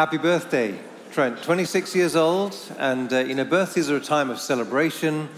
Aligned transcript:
Happy 0.00 0.16
birthday, 0.16 0.74
Trent. 1.12 1.42
26 1.42 1.94
years 1.94 2.16
old, 2.16 2.56
and 2.78 3.12
uh, 3.12 3.18
you 3.18 3.34
know, 3.34 3.44
birthdays 3.44 3.90
are 3.90 3.98
a 3.98 4.00
time 4.00 4.30
of 4.30 4.40
celebration. 4.40 5.28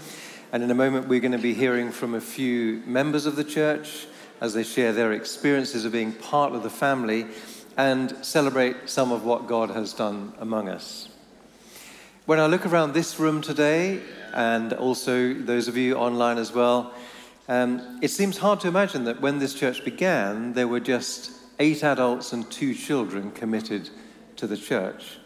And 0.53 0.63
in 0.63 0.71
a 0.71 0.73
moment, 0.73 1.09
we're 1.09 1.19
going 1.19 1.33
to 1.33 1.37
be 1.37 1.53
hearing 1.53 1.91
from 1.91 2.15
a 2.15 2.21
few 2.21 2.81
members 2.85 3.25
of 3.25 3.35
the 3.35 3.43
church 3.43 4.07
as 4.39 4.53
they 4.53 4.63
share 4.63 4.93
their 4.93 5.11
experiences 5.11 5.83
of 5.83 5.91
being 5.91 6.13
part 6.13 6.53
of 6.53 6.63
the 6.63 6.69
family 6.69 7.27
and 7.75 8.15
celebrate 8.25 8.89
some 8.89 9.11
of 9.11 9.25
what 9.25 9.47
God 9.47 9.69
has 9.69 9.91
done 9.91 10.31
among 10.39 10.69
us. 10.69 11.09
When 12.25 12.39
I 12.39 12.45
look 12.45 12.65
around 12.65 12.93
this 12.93 13.19
room 13.19 13.41
today, 13.41 13.99
and 14.33 14.71
also 14.71 15.33
those 15.33 15.67
of 15.67 15.75
you 15.75 15.95
online 15.95 16.37
as 16.37 16.53
well, 16.53 16.93
um, 17.49 17.99
it 18.01 18.11
seems 18.11 18.37
hard 18.37 18.61
to 18.61 18.69
imagine 18.69 19.03
that 19.03 19.19
when 19.19 19.39
this 19.39 19.55
church 19.55 19.83
began, 19.83 20.53
there 20.53 20.69
were 20.69 20.79
just 20.79 21.31
eight 21.59 21.83
adults 21.83 22.31
and 22.31 22.49
two 22.49 22.73
children 22.73 23.29
committed 23.31 23.89
to 24.37 24.47
the 24.47 24.57
church. 24.57 25.17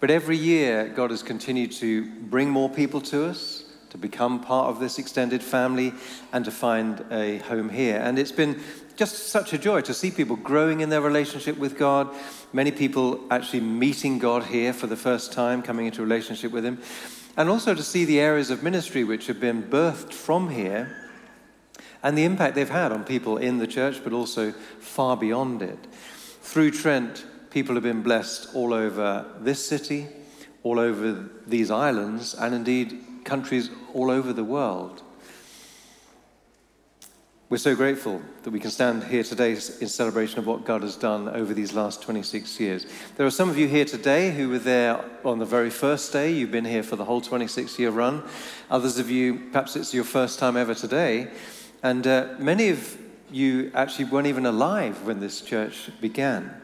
But 0.00 0.10
every 0.10 0.36
year, 0.36 0.88
God 0.88 1.10
has 1.10 1.22
continued 1.22 1.72
to 1.72 2.04
bring 2.22 2.50
more 2.50 2.68
people 2.68 3.00
to 3.02 3.26
us, 3.26 3.64
to 3.90 3.98
become 3.98 4.40
part 4.40 4.68
of 4.68 4.80
this 4.80 4.98
extended 4.98 5.42
family, 5.42 5.92
and 6.32 6.44
to 6.44 6.50
find 6.50 7.04
a 7.10 7.38
home 7.38 7.68
here. 7.68 7.98
And 7.98 8.18
it's 8.18 8.32
been 8.32 8.60
just 8.96 9.28
such 9.28 9.52
a 9.52 9.58
joy 9.58 9.80
to 9.82 9.94
see 9.94 10.10
people 10.10 10.36
growing 10.36 10.80
in 10.80 10.88
their 10.88 11.00
relationship 11.00 11.56
with 11.56 11.78
God, 11.78 12.12
many 12.52 12.70
people 12.70 13.20
actually 13.30 13.60
meeting 13.60 14.18
God 14.18 14.44
here 14.44 14.72
for 14.72 14.86
the 14.86 14.96
first 14.96 15.32
time, 15.32 15.62
coming 15.62 15.86
into 15.86 16.02
relationship 16.02 16.52
with 16.52 16.64
Him, 16.64 16.80
and 17.36 17.48
also 17.48 17.74
to 17.74 17.82
see 17.82 18.04
the 18.04 18.20
areas 18.20 18.50
of 18.50 18.62
ministry 18.62 19.04
which 19.04 19.26
have 19.26 19.40
been 19.40 19.62
birthed 19.62 20.12
from 20.12 20.50
here 20.50 21.10
and 22.02 22.18
the 22.18 22.24
impact 22.24 22.54
they've 22.54 22.68
had 22.68 22.92
on 22.92 23.04
people 23.04 23.36
in 23.36 23.58
the 23.58 23.66
church, 23.66 24.02
but 24.02 24.12
also 24.12 24.52
far 24.80 25.16
beyond 25.16 25.62
it. 25.62 25.78
Through 26.42 26.72
Trent, 26.72 27.24
people 27.52 27.74
have 27.74 27.84
been 27.84 28.02
blessed 28.02 28.48
all 28.54 28.72
over 28.72 29.26
this 29.40 29.64
city, 29.64 30.08
all 30.62 30.78
over 30.78 31.28
these 31.46 31.70
islands, 31.70 32.34
and 32.34 32.54
indeed 32.54 32.98
countries 33.24 33.70
all 33.92 34.10
over 34.10 34.32
the 34.32 34.42
world. 34.42 35.02
We're 37.50 37.58
so 37.58 37.76
grateful 37.76 38.22
that 38.44 38.50
we 38.50 38.58
can 38.58 38.70
stand 38.70 39.04
here 39.04 39.22
today 39.22 39.50
in 39.50 39.88
celebration 39.88 40.38
of 40.38 40.46
what 40.46 40.64
God 40.64 40.80
has 40.80 40.96
done 40.96 41.28
over 41.28 41.52
these 41.52 41.74
last 41.74 42.00
26 42.00 42.58
years. 42.58 42.86
There 43.16 43.26
are 43.26 43.30
some 43.30 43.50
of 43.50 43.58
you 43.58 43.68
here 43.68 43.84
today 43.84 44.30
who 44.30 44.48
were 44.48 44.58
there 44.58 45.04
on 45.22 45.38
the 45.38 45.44
very 45.44 45.68
first 45.68 46.10
day. 46.10 46.32
You've 46.32 46.50
been 46.50 46.64
here 46.64 46.82
for 46.82 46.96
the 46.96 47.04
whole 47.04 47.20
26 47.20 47.78
year 47.78 47.90
run. 47.90 48.22
Others 48.70 48.98
of 48.98 49.10
you, 49.10 49.50
perhaps 49.52 49.76
it's 49.76 49.92
your 49.92 50.04
first 50.04 50.38
time 50.38 50.56
ever 50.56 50.74
today. 50.74 51.30
And 51.82 52.06
uh, 52.06 52.28
many 52.38 52.70
of 52.70 52.96
you 53.30 53.70
actually 53.74 54.06
weren't 54.06 54.28
even 54.28 54.46
alive 54.46 55.02
when 55.02 55.20
this 55.20 55.42
church 55.42 55.90
began. 56.00 56.61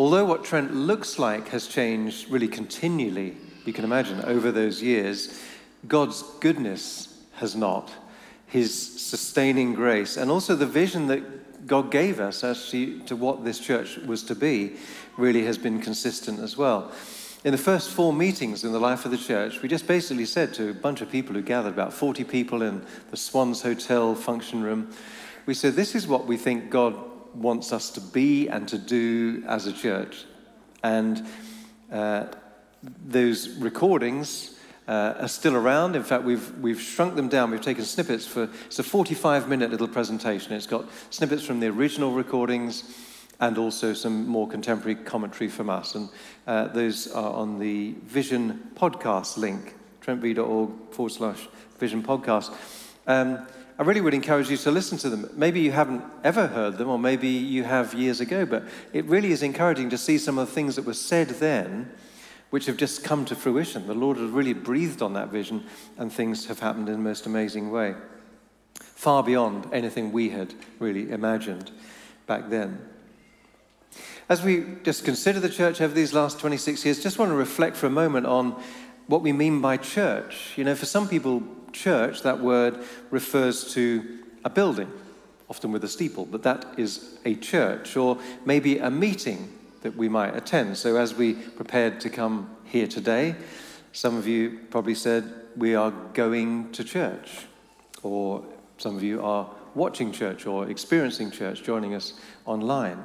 Although 0.00 0.24
what 0.24 0.44
Trent 0.44 0.74
looks 0.74 1.18
like 1.18 1.48
has 1.48 1.66
changed 1.66 2.30
really 2.30 2.48
continually, 2.48 3.36
you 3.66 3.74
can 3.74 3.84
imagine, 3.84 4.22
over 4.22 4.50
those 4.50 4.82
years, 4.82 5.38
God's 5.86 6.22
goodness 6.40 7.22
has 7.34 7.54
not. 7.54 7.92
His 8.46 8.72
sustaining 8.74 9.74
grace, 9.74 10.16
and 10.16 10.30
also 10.30 10.56
the 10.56 10.64
vision 10.64 11.08
that 11.08 11.66
God 11.66 11.90
gave 11.90 12.18
us 12.18 12.42
actually 12.42 13.00
to 13.00 13.14
what 13.14 13.44
this 13.44 13.58
church 13.58 13.98
was 13.98 14.22
to 14.22 14.34
be, 14.34 14.76
really 15.18 15.44
has 15.44 15.58
been 15.58 15.82
consistent 15.82 16.40
as 16.40 16.56
well. 16.56 16.90
In 17.44 17.52
the 17.52 17.58
first 17.58 17.90
four 17.90 18.14
meetings 18.14 18.64
in 18.64 18.72
the 18.72 18.80
life 18.80 19.04
of 19.04 19.10
the 19.10 19.18
church, 19.18 19.60
we 19.60 19.68
just 19.68 19.86
basically 19.86 20.24
said 20.24 20.54
to 20.54 20.70
a 20.70 20.72
bunch 20.72 21.02
of 21.02 21.10
people 21.10 21.34
who 21.34 21.42
gathered, 21.42 21.74
about 21.74 21.92
40 21.92 22.24
people 22.24 22.62
in 22.62 22.86
the 23.10 23.18
Swans 23.18 23.60
Hotel 23.60 24.14
function 24.14 24.62
room, 24.62 24.94
we 25.44 25.52
said, 25.52 25.74
This 25.74 25.94
is 25.94 26.06
what 26.06 26.26
we 26.26 26.38
think 26.38 26.70
God 26.70 26.94
wants 27.34 27.72
us 27.72 27.90
to 27.90 28.00
be 28.00 28.48
and 28.48 28.68
to 28.68 28.78
do 28.78 29.42
as 29.46 29.66
a 29.66 29.72
church. 29.72 30.24
And 30.82 31.26
uh, 31.92 32.26
those 32.82 33.56
recordings 33.58 34.58
uh, 34.88 35.14
are 35.20 35.28
still 35.28 35.56
around. 35.56 35.94
In 35.94 36.02
fact, 36.02 36.24
we've, 36.24 36.56
we've 36.58 36.80
shrunk 36.80 37.14
them 37.14 37.28
down. 37.28 37.50
We've 37.50 37.60
taken 37.60 37.84
snippets 37.84 38.26
for 38.26 38.48
it's 38.66 38.78
a 38.78 38.82
45 38.82 39.48
minute 39.48 39.70
little 39.70 39.88
presentation. 39.88 40.52
It's 40.52 40.66
got 40.66 40.86
snippets 41.10 41.44
from 41.44 41.60
the 41.60 41.68
original 41.68 42.12
recordings 42.12 42.84
and 43.40 43.56
also 43.56 43.94
some 43.94 44.26
more 44.26 44.48
contemporary 44.48 44.96
commentary 44.96 45.48
from 45.48 45.70
us. 45.70 45.94
And 45.94 46.08
uh, 46.46 46.68
those 46.68 47.10
are 47.12 47.32
on 47.32 47.58
the 47.58 47.94
Vision 48.04 48.70
podcast 48.74 49.36
link, 49.36 49.74
trentv.org 50.04 50.70
forward 50.90 51.12
slash 51.12 51.48
Vision 51.78 52.02
podcast. 52.02 52.54
Um, 53.06 53.46
I 53.80 53.82
really 53.82 54.02
would 54.02 54.12
encourage 54.12 54.50
you 54.50 54.58
to 54.58 54.70
listen 54.70 54.98
to 54.98 55.08
them. 55.08 55.30
Maybe 55.34 55.60
you 55.60 55.72
haven't 55.72 56.04
ever 56.22 56.48
heard 56.48 56.76
them, 56.76 56.90
or 56.90 56.98
maybe 56.98 57.28
you 57.28 57.64
have 57.64 57.94
years 57.94 58.20
ago, 58.20 58.44
but 58.44 58.64
it 58.92 59.06
really 59.06 59.32
is 59.32 59.42
encouraging 59.42 59.88
to 59.88 59.96
see 59.96 60.18
some 60.18 60.36
of 60.36 60.46
the 60.46 60.52
things 60.52 60.76
that 60.76 60.84
were 60.84 60.92
said 60.92 61.28
then, 61.30 61.90
which 62.50 62.66
have 62.66 62.76
just 62.76 63.02
come 63.02 63.24
to 63.24 63.34
fruition. 63.34 63.86
The 63.86 63.94
Lord 63.94 64.18
has 64.18 64.28
really 64.28 64.52
breathed 64.52 65.00
on 65.00 65.14
that 65.14 65.30
vision, 65.30 65.64
and 65.96 66.12
things 66.12 66.44
have 66.44 66.58
happened 66.58 66.90
in 66.90 66.96
the 66.96 67.00
most 67.00 67.24
amazing 67.24 67.70
way, 67.70 67.94
far 68.74 69.22
beyond 69.22 69.66
anything 69.72 70.12
we 70.12 70.28
had 70.28 70.52
really 70.78 71.10
imagined 71.10 71.70
back 72.26 72.50
then. 72.50 72.86
As 74.28 74.42
we 74.42 74.76
just 74.82 75.06
consider 75.06 75.40
the 75.40 75.48
church 75.48 75.80
over 75.80 75.94
these 75.94 76.12
last 76.12 76.38
26 76.38 76.84
years, 76.84 77.02
just 77.02 77.18
want 77.18 77.30
to 77.30 77.34
reflect 77.34 77.76
for 77.76 77.86
a 77.86 77.90
moment 77.90 78.26
on 78.26 78.62
what 79.10 79.22
we 79.22 79.32
mean 79.32 79.60
by 79.60 79.76
church. 79.76 80.52
You 80.56 80.62
know, 80.62 80.76
for 80.76 80.86
some 80.86 81.08
people, 81.08 81.42
church, 81.72 82.22
that 82.22 82.40
word 82.40 82.78
refers 83.10 83.74
to 83.74 84.20
a 84.44 84.50
building, 84.50 84.90
often 85.48 85.72
with 85.72 85.82
a 85.82 85.88
steeple, 85.88 86.26
but 86.26 86.44
that 86.44 86.64
is 86.76 87.18
a 87.24 87.34
church, 87.34 87.96
or 87.96 88.18
maybe 88.44 88.78
a 88.78 88.88
meeting 88.88 89.52
that 89.82 89.96
we 89.96 90.08
might 90.08 90.36
attend. 90.36 90.76
So 90.76 90.96
as 90.96 91.14
we 91.14 91.34
prepared 91.34 92.00
to 92.02 92.10
come 92.10 92.56
here 92.64 92.86
today, 92.86 93.34
some 93.92 94.16
of 94.16 94.28
you 94.28 94.60
probably 94.70 94.94
said, 94.94 95.24
We 95.56 95.74
are 95.74 95.90
going 96.14 96.70
to 96.72 96.84
church, 96.84 97.46
or 98.04 98.44
some 98.78 98.96
of 98.96 99.02
you 99.02 99.22
are 99.24 99.50
watching 99.74 100.12
church 100.12 100.46
or 100.46 100.68
experiencing 100.68 101.32
church, 101.32 101.64
joining 101.64 101.94
us 101.94 102.14
online. 102.46 103.02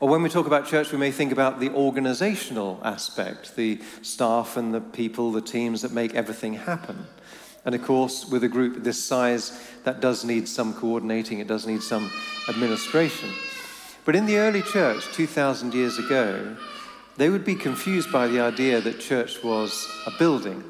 Or 0.00 0.08
when 0.08 0.22
we 0.22 0.28
talk 0.28 0.46
about 0.46 0.66
church, 0.66 0.92
we 0.92 0.98
may 0.98 1.10
think 1.10 1.32
about 1.32 1.58
the 1.60 1.70
organizational 1.70 2.80
aspect, 2.84 3.56
the 3.56 3.80
staff 4.02 4.56
and 4.56 4.74
the 4.74 4.80
people, 4.80 5.32
the 5.32 5.40
teams 5.40 5.82
that 5.82 5.92
make 5.92 6.14
everything 6.14 6.54
happen. 6.54 7.06
And 7.64 7.74
of 7.74 7.82
course, 7.82 8.26
with 8.26 8.44
a 8.44 8.48
group 8.48 8.84
this 8.84 9.02
size, 9.02 9.60
that 9.84 10.00
does 10.00 10.24
need 10.24 10.48
some 10.48 10.74
coordinating, 10.74 11.40
it 11.40 11.48
does 11.48 11.66
need 11.66 11.82
some 11.82 12.10
administration. 12.48 13.30
But 14.04 14.14
in 14.14 14.26
the 14.26 14.36
early 14.36 14.62
church, 14.62 15.04
2,000 15.14 15.74
years 15.74 15.98
ago, 15.98 16.56
they 17.16 17.30
would 17.30 17.44
be 17.44 17.54
confused 17.54 18.12
by 18.12 18.28
the 18.28 18.40
idea 18.40 18.80
that 18.80 19.00
church 19.00 19.42
was 19.42 19.88
a 20.06 20.12
building, 20.18 20.62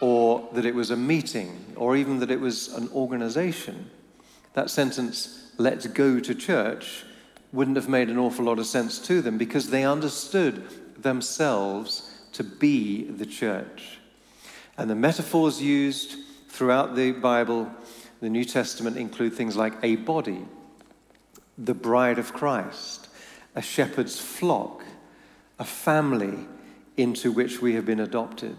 or 0.00 0.48
that 0.52 0.64
it 0.64 0.74
was 0.74 0.90
a 0.90 0.96
meeting, 0.96 1.74
or 1.76 1.96
even 1.96 2.20
that 2.20 2.30
it 2.30 2.40
was 2.40 2.68
an 2.68 2.88
organization. 2.94 3.90
That 4.52 4.70
sentence, 4.70 5.52
let's 5.58 5.86
go 5.86 6.20
to 6.20 6.34
church, 6.34 7.04
wouldn't 7.56 7.76
have 7.76 7.88
made 7.88 8.10
an 8.10 8.18
awful 8.18 8.44
lot 8.44 8.58
of 8.58 8.66
sense 8.66 8.98
to 8.98 9.22
them 9.22 9.38
because 9.38 9.70
they 9.70 9.82
understood 9.82 10.62
themselves 11.00 12.10
to 12.32 12.44
be 12.44 13.04
the 13.04 13.24
church. 13.24 13.98
And 14.76 14.90
the 14.90 14.94
metaphors 14.94 15.60
used 15.60 16.18
throughout 16.48 16.94
the 16.94 17.12
Bible, 17.12 17.70
the 18.20 18.28
New 18.28 18.44
Testament, 18.44 18.98
include 18.98 19.32
things 19.32 19.56
like 19.56 19.72
a 19.82 19.96
body, 19.96 20.44
the 21.56 21.72
bride 21.72 22.18
of 22.18 22.34
Christ, 22.34 23.08
a 23.54 23.62
shepherd's 23.62 24.20
flock, 24.20 24.84
a 25.58 25.64
family 25.64 26.46
into 26.98 27.32
which 27.32 27.62
we 27.62 27.74
have 27.74 27.86
been 27.86 28.00
adopted. 28.00 28.56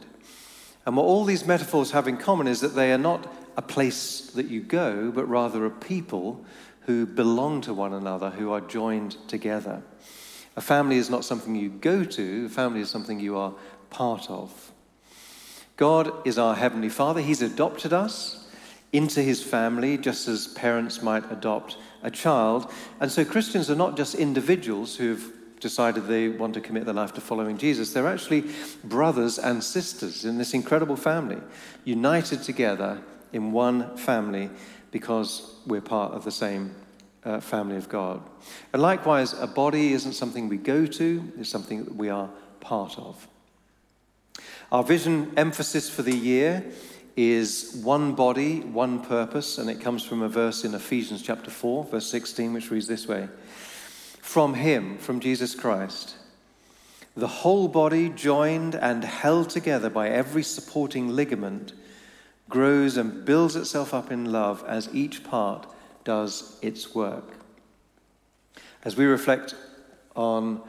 And 0.88 0.98
what 0.98 1.04
all 1.04 1.24
these 1.24 1.46
metaphors 1.46 1.92
have 1.92 2.08
in 2.08 2.18
common 2.18 2.48
is 2.48 2.62
that 2.62 2.76
they 2.76 2.92
are 2.92 2.98
not 2.98 3.32
a 3.58 3.62
place 3.62 4.32
that 4.34 4.48
you 4.48 4.62
go, 4.62 5.12
but 5.12 5.30
rather 5.30 5.66
a 5.66 5.70
people 5.70 6.44
who 6.88 7.06
belong 7.06 7.60
to 7.62 7.74
one 7.74 7.94
another, 7.94 8.30
who 8.30 8.52
are 8.52 8.62
joined 8.62 9.18
together. 9.28 9.84
A 10.56 10.62
family 10.62 10.98
is 10.98 11.10
not 11.10 11.26
something 11.26 11.54
you 11.54 11.70
go 11.70 12.04
to, 12.06 12.46
a 12.46 12.50
family 12.50 12.80
is 12.80 12.90
something 12.90 13.20
you 13.20 13.38
are 13.38 13.54
part 13.90 14.30
of. 14.30 14.72
God 15.76 16.26
is 16.26 16.40
our 16.40 16.56
Heavenly 16.56 16.90
Father. 16.90 17.22
He's 17.22 17.42
adopted 17.42 17.92
us 17.92 18.48
into 18.94 19.22
His 19.22 19.44
family, 19.44 19.98
just 19.98 20.30
as 20.30 20.48
parents 20.48 21.04
might 21.04 21.30
adopt 21.30 21.78
a 22.02 22.10
child. 22.10 22.72
And 23.02 23.12
so 23.12 23.26
Christians 23.26 23.70
are 23.70 23.76
not 23.76 23.98
just 23.98 24.16
individuals 24.16 24.96
who've 24.96 25.34
decided 25.60 26.08
they 26.08 26.30
want 26.30 26.54
to 26.54 26.62
commit 26.62 26.86
their 26.86 26.94
life 26.94 27.14
to 27.16 27.22
following 27.22 27.58
Jesus. 27.58 27.92
They're 27.92 28.08
actually 28.08 28.46
brothers 28.84 29.38
and 29.38 29.62
sisters 29.62 30.24
in 30.24 30.38
this 30.38 30.54
incredible 30.54 30.96
family, 30.96 31.42
united 31.84 32.44
together 32.44 33.02
in 33.34 33.52
one 33.52 33.98
family 33.98 34.50
because 34.92 35.56
we're 35.66 35.82
part 35.82 36.14
of 36.14 36.24
the 36.24 36.32
same 36.32 36.74
uh, 37.24 37.40
family 37.40 37.76
of 37.76 37.90
God. 37.90 38.22
And 38.74 38.82
likewise, 38.82 39.34
a 39.34 39.48
body 39.48 39.94
isn't 39.94 40.14
something 40.14 40.48
we 40.48 40.58
go 40.58 40.86
to, 40.86 41.32
it's 41.38 41.50
something 41.50 41.86
that 41.86 41.96
we 41.96 42.10
are 42.10 42.30
part 42.60 42.98
of. 42.98 43.28
Our 44.72 44.84
vision 44.84 45.34
emphasis 45.38 45.90
for 45.90 46.02
the 46.02 46.16
year 46.16 46.64
is 47.16 47.82
one 47.84 48.14
body, 48.14 48.60
one 48.62 49.02
purpose, 49.02 49.58
and 49.58 49.70
it 49.70 49.82
comes 49.82 50.04
from 50.04 50.22
a 50.22 50.30
verse 50.30 50.64
in 50.64 50.74
Ephesians 50.76 51.22
chapter 51.22 51.50
4, 51.50 51.86
verse 51.86 52.10
16, 52.12 52.54
which 52.54 52.70
reads 52.70 52.88
this 52.88 53.08
way 53.08 53.28
from 54.22 54.54
Him, 54.54 54.98
from 54.98 55.20
Jesus 55.20 55.56
Christ. 55.56 56.16
The 57.16 57.28
whole 57.28 57.68
body, 57.68 58.10
joined 58.10 58.76
and 58.76 59.04
held 59.04 59.50
together 59.50 59.90
by 59.90 60.10
every 60.10 60.44
supporting 60.44 61.10
ligament, 61.10 61.74
grows 62.50 62.98
and 62.98 63.26
builds 63.26 63.56
itself 63.56 63.94
up 63.94 64.12
in 64.12 64.32
love 64.32 64.64
as 64.68 64.94
each 64.94 65.24
part 65.24 65.68
does 66.04 66.58
its 66.62 66.96
work. 66.96 67.38
As 68.84 68.96
we 68.96 69.06
reflect 69.06 69.56
on 70.16 70.62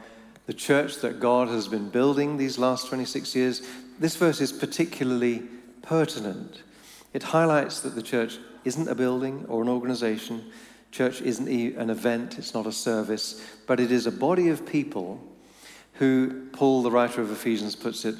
the 0.45 0.53
church 0.53 0.97
that 0.97 1.19
God 1.19 1.47
has 1.47 1.67
been 1.67 1.89
building 1.89 2.37
these 2.37 2.57
last 2.57 2.87
26 2.87 3.35
years, 3.35 3.61
this 3.99 4.15
verse 4.15 4.41
is 4.41 4.51
particularly 4.51 5.43
pertinent. 5.81 6.63
It 7.13 7.23
highlights 7.23 7.81
that 7.81 7.95
the 7.95 8.01
church 8.01 8.37
isn't 8.65 8.87
a 8.87 8.95
building 8.95 9.45
or 9.47 9.61
an 9.61 9.69
organization, 9.69 10.51
church 10.91 11.21
isn't 11.21 11.47
an 11.47 11.89
event, 11.89 12.37
it's 12.37 12.53
not 12.53 12.67
a 12.67 12.71
service, 12.71 13.41
but 13.67 13.79
it 13.79 13.91
is 13.91 14.05
a 14.05 14.11
body 14.11 14.49
of 14.49 14.65
people 14.65 15.21
who, 15.93 16.47
Paul, 16.53 16.81
the 16.81 16.91
writer 16.91 17.21
of 17.21 17.31
Ephesians, 17.31 17.75
puts 17.75 18.05
it, 18.05 18.15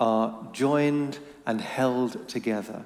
are 0.00 0.48
joined 0.52 1.18
and 1.46 1.60
held 1.60 2.28
together, 2.28 2.82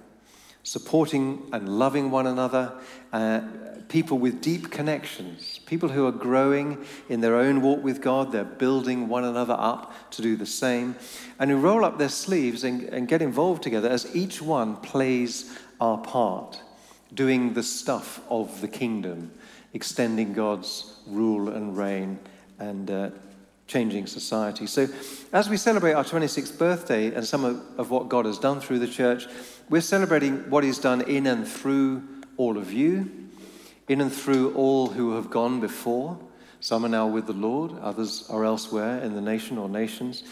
supporting 0.62 1.48
and 1.52 1.78
loving 1.78 2.10
one 2.10 2.26
another, 2.26 2.72
uh, 3.12 3.40
people 3.88 4.18
with 4.18 4.40
deep 4.40 4.70
connections, 4.70 5.60
people 5.66 5.90
who 5.90 6.06
are 6.06 6.12
growing 6.12 6.84
in 7.08 7.20
their 7.20 7.36
own 7.36 7.62
walk 7.62 7.82
with 7.82 8.00
God, 8.00 8.32
they're 8.32 8.44
building 8.44 9.08
one 9.08 9.24
another 9.24 9.56
up 9.56 9.92
to 10.10 10.22
do 10.22 10.36
the 10.36 10.46
same, 10.46 10.96
and 11.38 11.50
who 11.50 11.56
roll 11.56 11.84
up 11.84 11.98
their 11.98 12.08
sleeves 12.08 12.64
and, 12.64 12.82
and 12.84 13.08
get 13.08 13.22
involved 13.22 13.62
together 13.62 13.88
as 13.88 14.14
each 14.16 14.42
one 14.42 14.76
plays 14.76 15.56
our 15.80 15.98
part, 15.98 16.60
doing 17.12 17.54
the 17.54 17.62
stuff 17.62 18.20
of 18.28 18.60
the 18.60 18.68
kingdom, 18.68 19.30
extending 19.72 20.32
God's 20.32 20.98
rule 21.06 21.50
and 21.50 21.76
reign 21.76 22.18
and 22.58 22.90
uh, 22.90 23.10
changing 23.66 24.06
society. 24.06 24.66
So, 24.66 24.88
as 25.32 25.48
we 25.48 25.56
celebrate 25.56 25.94
our 25.94 26.04
26th 26.04 26.58
birthday 26.58 27.14
and 27.14 27.24
some 27.24 27.44
of, 27.44 27.62
of 27.78 27.90
what 27.90 28.08
God 28.08 28.26
has 28.26 28.38
done 28.38 28.60
through 28.60 28.78
the 28.78 28.88
church, 28.88 29.26
we're 29.70 29.80
celebrating 29.80 30.50
what 30.50 30.64
He's 30.64 30.78
done 30.78 31.02
in 31.02 31.26
and 31.26 31.46
through 31.46 32.02
all 32.36 32.58
of 32.58 32.72
you, 32.72 33.10
in 33.88 34.00
and 34.00 34.12
through 34.12 34.54
all 34.54 34.88
who 34.88 35.14
have 35.14 35.30
gone 35.30 35.60
before. 35.60 36.18
Some 36.60 36.84
are 36.84 36.88
now 36.88 37.06
with 37.06 37.26
the 37.26 37.32
Lord, 37.32 37.72
others 37.80 38.26
are 38.30 38.44
elsewhere 38.44 38.98
in 39.00 39.14
the 39.14 39.20
nation 39.20 39.58
or 39.58 39.68
nations, 39.68 40.24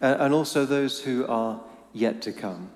uh, 0.00 0.16
and 0.18 0.34
also 0.34 0.64
those 0.64 1.00
who 1.00 1.26
are 1.26 1.60
yet 1.92 2.22
to 2.22 2.32
come. 2.32 2.70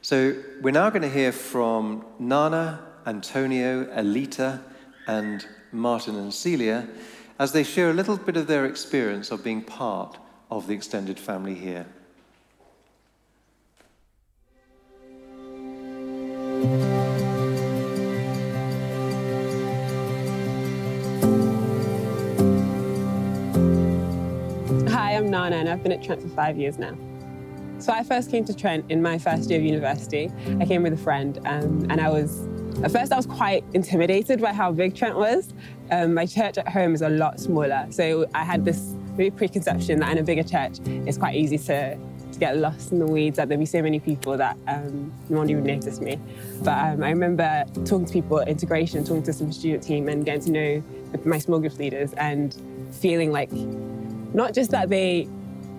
So, 0.00 0.34
we're 0.60 0.72
now 0.72 0.90
going 0.90 1.02
to 1.02 1.10
hear 1.10 1.30
from 1.30 2.04
Nana, 2.18 2.80
Antonio, 3.06 3.84
Elita, 3.84 4.60
and 5.06 5.46
Martin 5.72 6.16
and 6.16 6.34
Celia 6.34 6.88
as 7.42 7.50
they 7.50 7.64
share 7.64 7.90
a 7.90 7.92
little 7.92 8.16
bit 8.16 8.36
of 8.36 8.46
their 8.46 8.66
experience 8.66 9.32
of 9.32 9.42
being 9.42 9.60
part 9.60 10.16
of 10.48 10.68
the 10.68 10.72
extended 10.72 11.18
family 11.18 11.56
here. 11.56 11.84
Hi, 24.88 25.16
I'm 25.16 25.28
Nana 25.28 25.56
and 25.56 25.68
I've 25.68 25.82
been 25.82 25.90
at 25.90 26.00
Trent 26.00 26.22
for 26.22 26.28
five 26.28 26.56
years 26.56 26.78
now. 26.78 26.96
So 27.80 27.92
I 27.92 28.04
first 28.04 28.30
came 28.30 28.44
to 28.44 28.54
Trent 28.54 28.88
in 28.88 29.02
my 29.02 29.18
first 29.18 29.50
year 29.50 29.58
of 29.58 29.64
university. 29.64 30.30
I 30.60 30.64
came 30.64 30.84
with 30.84 30.92
a 30.92 30.96
friend 30.96 31.40
um, 31.44 31.90
and 31.90 32.00
I 32.00 32.08
was 32.08 32.46
at 32.82 32.90
first, 32.90 33.12
I 33.12 33.16
was 33.16 33.26
quite 33.26 33.64
intimidated 33.74 34.40
by 34.40 34.52
how 34.52 34.72
big 34.72 34.94
Trent 34.94 35.16
was. 35.16 35.52
Um, 35.90 36.14
my 36.14 36.26
church 36.26 36.58
at 36.58 36.68
home 36.68 36.94
is 36.94 37.02
a 37.02 37.08
lot 37.08 37.38
smaller, 37.38 37.86
so 37.90 38.26
I 38.34 38.44
had 38.44 38.64
this 38.64 38.94
really 39.16 39.30
preconception 39.30 40.00
that 40.00 40.10
in 40.10 40.18
a 40.18 40.22
bigger 40.22 40.42
church, 40.42 40.78
it's 40.84 41.18
quite 41.18 41.36
easy 41.36 41.58
to, 41.58 41.96
to 41.96 42.38
get 42.38 42.56
lost 42.56 42.90
in 42.90 42.98
the 42.98 43.06
weeds, 43.06 43.36
that 43.36 43.48
there'd 43.48 43.60
be 43.60 43.66
so 43.66 43.82
many 43.82 44.00
people 44.00 44.36
that 44.36 44.56
um, 44.66 45.12
no 45.28 45.38
one 45.38 45.50
even 45.50 45.64
noticed 45.64 46.00
me. 46.00 46.18
But 46.62 46.78
um, 46.78 47.02
I 47.02 47.10
remember 47.10 47.64
talking 47.84 48.06
to 48.06 48.12
people 48.12 48.40
at 48.40 48.48
integration, 48.48 49.04
talking 49.04 49.22
to 49.24 49.32
some 49.32 49.52
student 49.52 49.82
team, 49.82 50.08
and 50.08 50.24
getting 50.24 50.42
to 50.42 50.50
know 50.50 50.82
my 51.24 51.38
small 51.38 51.60
group 51.60 51.76
leaders, 51.78 52.14
and 52.14 52.56
feeling 52.90 53.30
like 53.30 53.52
not 53.52 54.54
just 54.54 54.70
that 54.70 54.88
they 54.88 55.28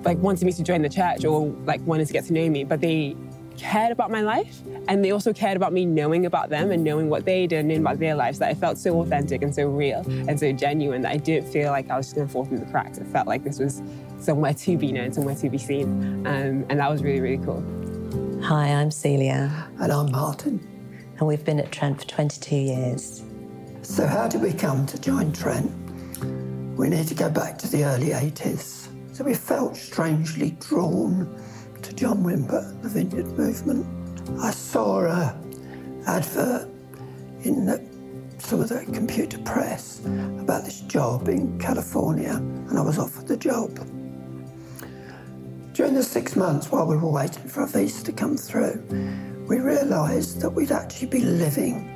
like 0.04 0.18
wanted 0.20 0.46
me 0.46 0.52
to 0.54 0.64
join 0.64 0.82
the 0.82 0.90
church 0.90 1.26
or 1.26 1.48
like 1.66 1.82
wanted 1.82 2.08
to 2.08 2.14
get 2.14 2.26
to 2.26 2.34
know 2.34 2.50
me, 2.50 2.64
but 2.64 2.82
they 2.82 3.16
cared 3.58 3.92
about 3.92 4.12
my 4.12 4.22
life 4.22 4.62
and 4.88 5.04
they 5.04 5.12
also 5.12 5.34
cared 5.34 5.58
about 5.58 5.74
me 5.74 5.86
knowing 5.86 6.26
about 6.26 6.50
them 6.50 6.72
and 6.72 6.84
knowing 6.84 7.10
what 7.10 7.26
they 7.26 7.48
did 7.48 7.60
and 7.60 7.68
knowing 7.68 7.82
about 7.82 8.00
their 8.00 8.16
lives 8.16 8.40
that 8.40 8.50
I 8.50 8.54
felt 8.54 8.78
so 8.78 9.02
authentic 9.02 9.42
and 9.42 9.54
so 9.54 9.68
real 9.68 10.04
and 10.28 10.40
so 10.40 10.52
genuine 10.52 11.02
that 11.04 11.12
I 11.12 11.18
didn't 11.18 11.52
feel 11.52 11.72
like 11.72 11.90
I 11.90 11.98
was 11.98 12.08
just 12.08 12.16
going 12.16 12.28
to 12.28 12.34
fall 12.34 12.46
through 12.46 12.60
the 12.60 12.66
cracks. 12.66 12.98
It 12.98 13.08
felt 13.08 13.28
like 13.28 13.44
this 13.44 13.60
was 13.60 13.82
somewhere 14.20 14.54
to 14.54 14.78
be 14.78 14.92
known, 14.92 15.12
somewhere 15.12 15.36
to 15.36 15.50
be 15.50 15.58
seen. 15.58 16.26
Um, 16.26 16.66
and 16.70 16.80
that 16.80 16.90
was 16.90 17.04
really, 17.04 17.22
really 17.22 17.44
cool. 17.44 17.64
Hi, 18.44 18.68
I'm 18.68 18.92
Celia. 18.92 19.70
And 19.80 19.92
I'm 19.92 20.12
Martin. 20.12 20.60
And 21.18 21.28
we've 21.28 21.44
been 21.46 21.60
at 21.60 21.72
Trent 21.72 22.02
for 22.02 22.08
22 22.08 22.56
years. 22.56 23.24
So, 23.84 24.08
how 24.08 24.28
did 24.28 24.42
we 24.42 24.54
come 24.54 24.86
to 24.88 25.00
join 25.00 25.32
Trent? 25.32 25.72
We 26.78 26.90
need 26.90 27.08
to 27.08 27.16
go 27.16 27.30
back 27.30 27.58
to 27.60 27.68
the 27.70 27.84
early 27.84 28.08
80s. 28.08 28.88
So, 29.16 29.24
we 29.24 29.34
felt 29.34 29.76
strangely 29.78 30.52
drawn 30.60 31.28
John 31.96 32.24
Wimber, 32.24 32.82
the 32.82 32.90
Vineyard 32.90 33.38
Movement. 33.38 33.86
I 34.40 34.52
saw 34.52 35.06
a 35.06 35.38
advert 36.08 36.68
in 37.44 37.66
the, 37.66 37.84
some 38.40 38.62
of 38.62 38.70
the 38.70 38.86
computer 38.92 39.38
press 39.40 40.00
about 40.06 40.66
this 40.66 40.82
job 40.82 41.30
in 41.30 41.60
California, 41.60 42.36
and 42.36 42.78
I 42.78 42.82
was 42.82 42.98
offered 42.98 43.28
the 43.28 43.38
job. 43.38 43.76
During 45.74 45.94
the 45.94 46.04
six 46.04 46.36
months 46.36 46.72
while 46.72 46.86
we 46.86 46.98
were 46.98 47.12
waiting 47.12 47.48
for 47.48 47.64
a 47.64 47.68
visa 47.68 48.04
to 48.06 48.12
come 48.12 48.38
through, 48.38 48.84
we 49.48 49.60
realised 49.60 50.42
that 50.42 50.50
we'd 50.50 50.72
actually 50.72 51.08
be 51.08 51.20
living 51.20 51.90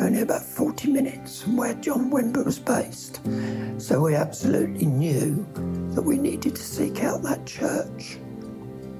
only 0.00 0.20
about 0.20 0.42
40 0.42 0.92
minutes 0.92 1.42
from 1.42 1.56
where 1.56 1.74
John 1.74 2.10
Wimber 2.10 2.44
was 2.44 2.58
based. 2.58 3.20
So 3.78 4.00
we 4.00 4.14
absolutely 4.14 4.86
knew 4.86 5.46
that 5.94 6.02
we 6.02 6.18
needed 6.18 6.54
to 6.56 6.62
seek 6.62 7.02
out 7.02 7.22
that 7.22 7.46
church 7.46 8.18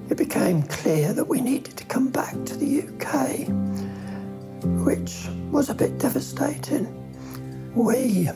it 0.08 0.16
became 0.16 0.62
clear 0.62 1.12
that 1.12 1.26
we 1.26 1.40
needed 1.40 1.76
to 1.76 1.84
come 1.84 2.08
back 2.10 2.32
to 2.44 2.56
the 2.56 2.82
UK, 2.82 3.48
which 4.84 5.26
was 5.50 5.68
a 5.68 5.74
bit 5.74 5.98
devastating. 5.98 6.86
We 7.74 8.30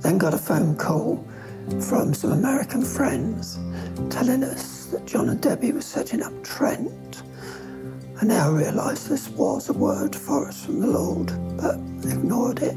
then 0.00 0.18
got 0.18 0.34
a 0.34 0.38
phone 0.38 0.76
call 0.76 1.24
from 1.80 2.14
some 2.14 2.32
American 2.32 2.82
friends 2.82 3.58
telling 4.10 4.42
us 4.42 4.86
that 4.86 5.06
John 5.06 5.28
and 5.28 5.40
Debbie 5.40 5.72
were 5.72 5.80
setting 5.80 6.22
up 6.22 6.32
Trent. 6.42 7.22
I 8.20 8.24
now 8.24 8.50
realise 8.50 9.04
this 9.04 9.28
was 9.28 9.68
a 9.68 9.72
word 9.72 10.16
for 10.16 10.48
us 10.48 10.64
from 10.64 10.80
the 10.80 10.88
Lord, 10.88 11.26
but 11.56 11.76
ignored 12.10 12.60
it. 12.60 12.74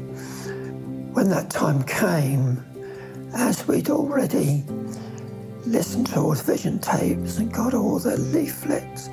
When 1.12 1.28
that 1.30 1.50
time 1.50 1.82
came, 1.82 2.64
as 3.34 3.66
we'd 3.66 3.90
already 3.90 4.64
listened 5.64 6.06
to 6.08 6.20
all 6.20 6.34
the 6.34 6.42
vision 6.42 6.78
tapes 6.78 7.38
and 7.38 7.52
got 7.52 7.74
all 7.74 7.98
the 7.98 8.16
leaflets, 8.16 9.08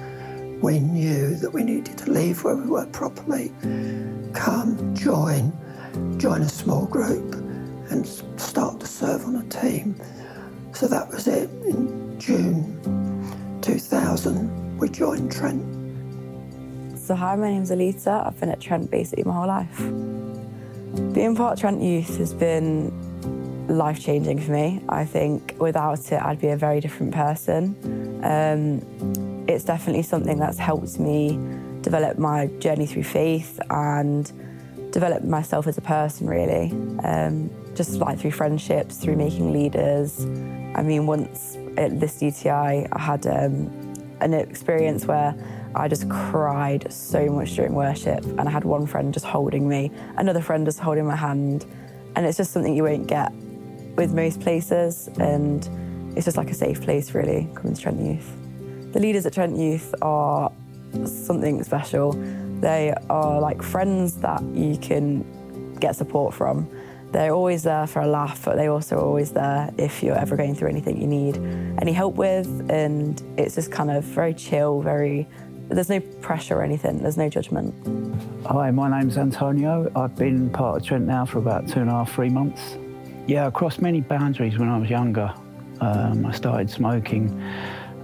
we 0.62 0.80
knew 0.80 1.36
that 1.36 1.52
we 1.52 1.64
needed 1.64 1.98
to 1.98 2.12
leave 2.12 2.44
where 2.44 2.56
we 2.56 2.68
were 2.68 2.86
properly, 2.88 3.52
come, 4.34 4.96
join, 4.96 5.54
join 6.18 6.42
a 6.42 6.50
small 6.50 6.86
group, 6.86 7.36
and 7.92 8.06
start 8.06 8.80
to 8.80 8.88
serve 8.88 9.26
on 9.26 9.38
a 9.38 9.44
team. 9.50 9.96
So 10.74 10.88
that 10.88 11.10
was 11.10 11.28
it. 11.28 11.50
In 11.66 12.20
June 12.20 13.60
2000, 13.62 14.78
we 14.78 14.90
joined 14.90 15.32
Trent. 15.32 15.64
So, 16.98 17.16
hi, 17.16 17.36
my 17.36 17.50
name's 17.50 17.72
Alita. 17.72 18.28
I've 18.28 18.40
been 18.40 18.50
at 18.50 18.60
Trent 18.60 18.92
basically 18.92 19.24
my 19.24 19.34
whole 19.34 19.48
life. 19.48 19.78
Being 21.14 21.36
part 21.36 21.54
of 21.54 21.60
Trent 21.60 21.82
Youth 21.82 22.18
has 22.18 22.34
been 22.34 22.92
life 23.70 24.00
changing 24.00 24.40
for 24.40 24.52
me. 24.52 24.84
I 24.90 25.06
think 25.06 25.56
without 25.60 26.12
it, 26.12 26.22
I'd 26.22 26.42
be 26.42 26.50
a 26.50 26.58
very 26.58 26.80
different 26.80 27.14
person. 27.14 27.76
Um, 28.24 29.46
it's 29.48 29.64
definitely 29.64 30.04
something 30.04 30.38
that's 30.38 30.58
helped 30.58 31.00
me 31.00 31.40
develop 31.82 32.18
my 32.18 32.48
journey 32.60 32.86
through 32.86 33.04
faith 33.04 33.60
and 33.70 34.32
develop 34.92 35.24
myself 35.24 35.68
as 35.68 35.78
a 35.78 35.82
person, 35.82 36.28
really. 36.28 36.72
Um, 37.04 37.50
just 37.76 37.94
like 37.94 38.20
through 38.20 38.32
friendships, 38.32 38.98
through 38.98 39.16
making 39.16 39.54
leaders. 39.54 40.26
I 40.76 40.82
mean, 40.82 41.06
once 41.06 41.58
at 41.78 42.00
this 42.00 42.22
UTI, 42.22 42.88
I 42.92 43.00
had 43.00 43.26
um, 43.28 43.94
an 44.20 44.34
experience 44.34 45.06
where 45.06 45.36
I 45.76 45.88
just 45.88 46.10
cried 46.10 46.92
so 46.92 47.28
much 47.28 47.56
during 47.56 47.74
worship, 47.74 48.26
and 48.26 48.42
I 48.42 48.50
had 48.52 48.66
one 48.66 48.88
friend 48.88 49.14
just 49.14 49.26
holding 49.26 49.70
me, 49.70 49.92
another 50.18 50.42
friend 50.42 50.66
just 50.66 50.80
holding 50.80 51.06
my 51.06 51.16
hand, 51.16 51.66
and 52.16 52.26
it's 52.26 52.38
just 52.38 52.52
something 52.52 52.76
you 52.76 52.84
won't 52.84 53.08
get 53.08 53.32
with 53.96 54.14
most 54.14 54.42
places, 54.42 55.10
and 55.20 55.68
it's 56.16 56.26
just 56.26 56.38
like 56.38 56.50
a 56.50 56.54
safe 56.54 56.82
place, 56.82 57.14
really, 57.14 57.48
coming 57.56 57.74
to 57.74 57.82
Trent 57.82 58.00
Youth. 58.00 58.32
The 58.94 59.00
leaders 59.00 59.26
at 59.26 59.34
Trent 59.34 59.58
Youth 59.58 59.94
are 60.02 60.52
something 61.06 61.64
special. 61.64 62.14
They 62.60 62.94
are 63.10 63.40
like 63.40 63.62
friends 63.62 64.16
that 64.18 64.42
you 64.44 64.78
can 64.78 65.24
get 65.80 65.96
support 65.96 66.34
from. 66.34 66.68
They're 67.12 67.34
always 67.34 67.64
there 67.64 67.88
for 67.88 68.02
a 68.02 68.08
laugh, 68.08 68.46
but 68.46 68.56
they're 68.56 68.72
also 68.72 69.00
always 69.00 69.32
there 69.32 69.72
if 69.78 70.04
you're 70.04 70.18
ever 70.18 70.36
going 70.36 70.56
through 70.56 70.70
anything 70.70 71.02
you 71.02 71.08
need 71.08 71.38
any 71.82 71.92
help 71.92 72.16
with. 72.16 72.48
And 72.70 73.22
it's 73.38 73.56
just 73.56 73.72
kind 73.72 73.90
of 73.90 74.04
very 74.04 74.34
chill, 74.34 74.82
very, 74.82 75.28
there's 75.70 75.90
no 75.90 76.00
pressure 76.00 76.58
or 76.58 76.64
anything, 76.64 77.00
there's 77.00 77.18
no 77.18 77.30
judgment. 77.30 77.74
Hi, 78.46 78.72
my 78.72 78.90
name's 79.00 79.18
Antonio. 79.18 79.92
I've 79.96 80.16
been 80.16 80.50
part 80.50 80.82
of 80.82 80.88
Trent 80.88 81.06
now 81.06 81.26
for 81.26 81.40
about 81.40 81.68
two 81.68 81.80
and 81.80 81.90
a 81.90 81.94
half, 81.94 82.14
three 82.14 82.30
months. 82.30 82.78
Yeah, 83.30 83.46
I 83.46 83.52
crossed 83.52 83.80
many 83.80 84.02
boundaries 84.02 84.58
when 84.58 84.70
I 84.70 84.80
was 84.80 84.90
younger. 84.90 85.32
Um, 85.82 86.26
I 86.26 86.32
started 86.32 86.68
smoking, 86.68 87.40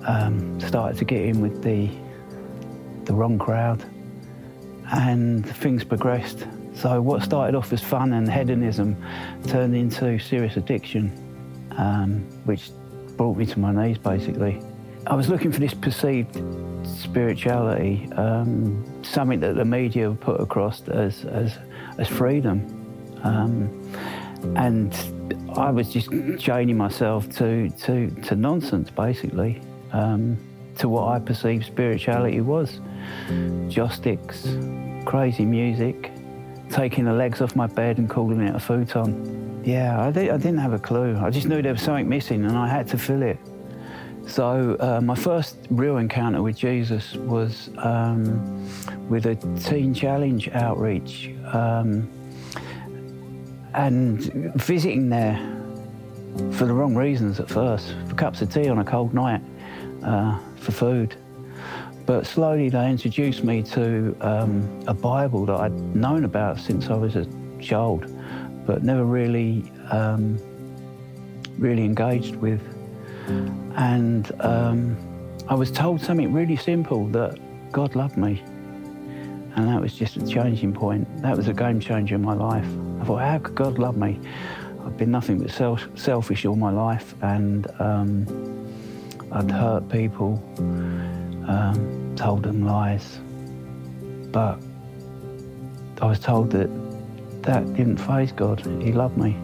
um, 0.05 0.61
started 0.61 0.99
to 0.99 1.05
get 1.05 1.23
in 1.23 1.41
with 1.41 1.63
the 1.63 1.89
the 3.05 3.13
wrong 3.15 3.39
crowd, 3.39 3.83
and 4.93 5.43
things 5.43 5.83
progressed. 5.83 6.45
So 6.75 7.01
what 7.01 7.23
started 7.23 7.55
off 7.55 7.73
as 7.73 7.81
fun 7.81 8.13
and 8.13 8.31
hedonism 8.31 8.95
turned 9.47 9.75
into 9.75 10.19
serious 10.19 10.57
addiction, 10.57 11.11
um, 11.71 12.19
which 12.43 12.69
brought 13.17 13.35
me 13.35 13.47
to 13.47 13.57
my 13.57 13.71
knees 13.71 13.97
basically. 13.97 14.61
I 15.07 15.15
was 15.15 15.27
looking 15.27 15.51
for 15.51 15.59
this 15.59 15.73
perceived 15.73 16.39
spirituality, 16.85 18.07
um, 18.11 18.85
something 19.03 19.39
that 19.39 19.55
the 19.55 19.65
media 19.65 20.11
put 20.11 20.39
across 20.39 20.87
as, 20.87 21.25
as, 21.25 21.57
as 21.97 22.07
freedom. 22.07 22.59
Um, 23.23 23.81
and 24.55 24.93
I 25.55 25.71
was 25.71 25.91
just 25.91 26.09
chaining 26.39 26.77
myself 26.77 27.29
to, 27.37 27.69
to, 27.69 28.09
to 28.09 28.35
nonsense, 28.35 28.89
basically, 28.89 29.61
um, 29.91 30.37
to 30.77 30.89
what 30.89 31.07
I 31.07 31.19
perceived 31.19 31.65
spirituality 31.65 32.41
was. 32.41 32.79
Joss 33.67 33.95
sticks, 33.95 34.47
crazy 35.05 35.45
music, 35.45 36.11
taking 36.69 37.05
the 37.05 37.13
legs 37.13 37.41
off 37.41 37.55
my 37.55 37.67
bed 37.67 37.97
and 37.97 38.09
calling 38.09 38.41
it 38.41 38.55
a 38.55 38.59
futon. 38.59 39.61
Yeah, 39.63 39.99
I, 39.99 40.11
di- 40.11 40.29
I 40.29 40.37
didn't 40.37 40.59
have 40.59 40.73
a 40.73 40.79
clue. 40.79 41.17
I 41.17 41.29
just 41.29 41.47
knew 41.47 41.61
there 41.61 41.73
was 41.73 41.81
something 41.81 42.07
missing 42.07 42.45
and 42.45 42.57
I 42.57 42.67
had 42.67 42.87
to 42.89 42.97
fill 42.97 43.23
it. 43.23 43.39
So 44.27 44.75
uh, 44.79 45.01
my 45.01 45.15
first 45.15 45.57
real 45.69 45.97
encounter 45.97 46.41
with 46.41 46.57
Jesus 46.57 47.15
was 47.15 47.69
um, 47.77 48.67
with 49.07 49.27
a 49.27 49.35
Teen 49.59 49.93
Challenge 49.93 50.49
outreach 50.49 51.29
um, 51.53 52.09
and 53.75 54.21
visiting 54.55 55.09
there 55.09 55.37
for 56.51 56.65
the 56.65 56.73
wrong 56.73 56.95
reasons 56.95 57.39
at 57.39 57.49
first, 57.49 57.95
for 58.07 58.15
cups 58.15 58.41
of 58.41 58.51
tea 58.51 58.69
on 58.69 58.79
a 58.79 58.83
cold 58.83 59.13
night, 59.13 59.41
uh, 60.03 60.37
for 60.57 60.71
food. 60.71 61.15
But 62.05 62.25
slowly 62.25 62.69
they 62.69 62.89
introduced 62.89 63.43
me 63.43 63.63
to 63.63 64.15
um, 64.21 64.83
a 64.87 64.93
Bible 64.93 65.45
that 65.47 65.59
I'd 65.59 65.95
known 65.95 66.23
about 66.23 66.59
since 66.59 66.89
I 66.89 66.95
was 66.95 67.15
a 67.15 67.25
child, 67.59 68.05
but 68.65 68.83
never 68.83 69.03
really, 69.03 69.71
um, 69.89 70.37
really 71.57 71.83
engaged 71.83 72.35
with. 72.35 72.61
And 73.75 74.31
um, 74.41 74.95
I 75.47 75.55
was 75.55 75.71
told 75.71 75.99
something 75.99 76.31
really 76.31 76.55
simple 76.55 77.07
that 77.07 77.39
God 77.71 77.95
loved 77.95 78.17
me. 78.17 78.43
And 79.55 79.69
that 79.69 79.81
was 79.81 79.95
just 79.95 80.17
a 80.17 80.27
changing 80.27 80.73
point. 80.73 81.07
That 81.21 81.35
was 81.35 81.47
a 81.47 81.53
game 81.53 81.79
changer 81.79 82.15
in 82.15 82.21
my 82.21 82.33
life. 82.33 82.67
I 83.05 83.07
thought, 83.07 83.21
how 83.21 83.37
could 83.37 83.53
God 83.53 83.77
love 83.77 83.97
me? 83.97 84.19
I've 84.83 84.97
been 84.97 85.11
nothing 85.11 85.37
but 85.37 85.51
self- 85.51 85.87
selfish 85.93 86.43
all 86.43 86.55
my 86.55 86.71
life, 86.71 87.13
and 87.21 87.67
um, 87.79 88.25
I'd 89.31 89.51
hurt 89.51 89.87
people, 89.89 90.41
um, 91.47 92.15
told 92.15 92.41
them 92.41 92.65
lies. 92.65 93.19
But 94.31 94.59
I 96.01 96.07
was 96.07 96.19
told 96.19 96.49
that 96.53 96.67
that 97.43 97.71
didn't 97.75 97.97
faze 97.97 98.31
God. 98.31 98.65
He 98.81 98.91
loved 98.91 99.17
me. 99.17 99.35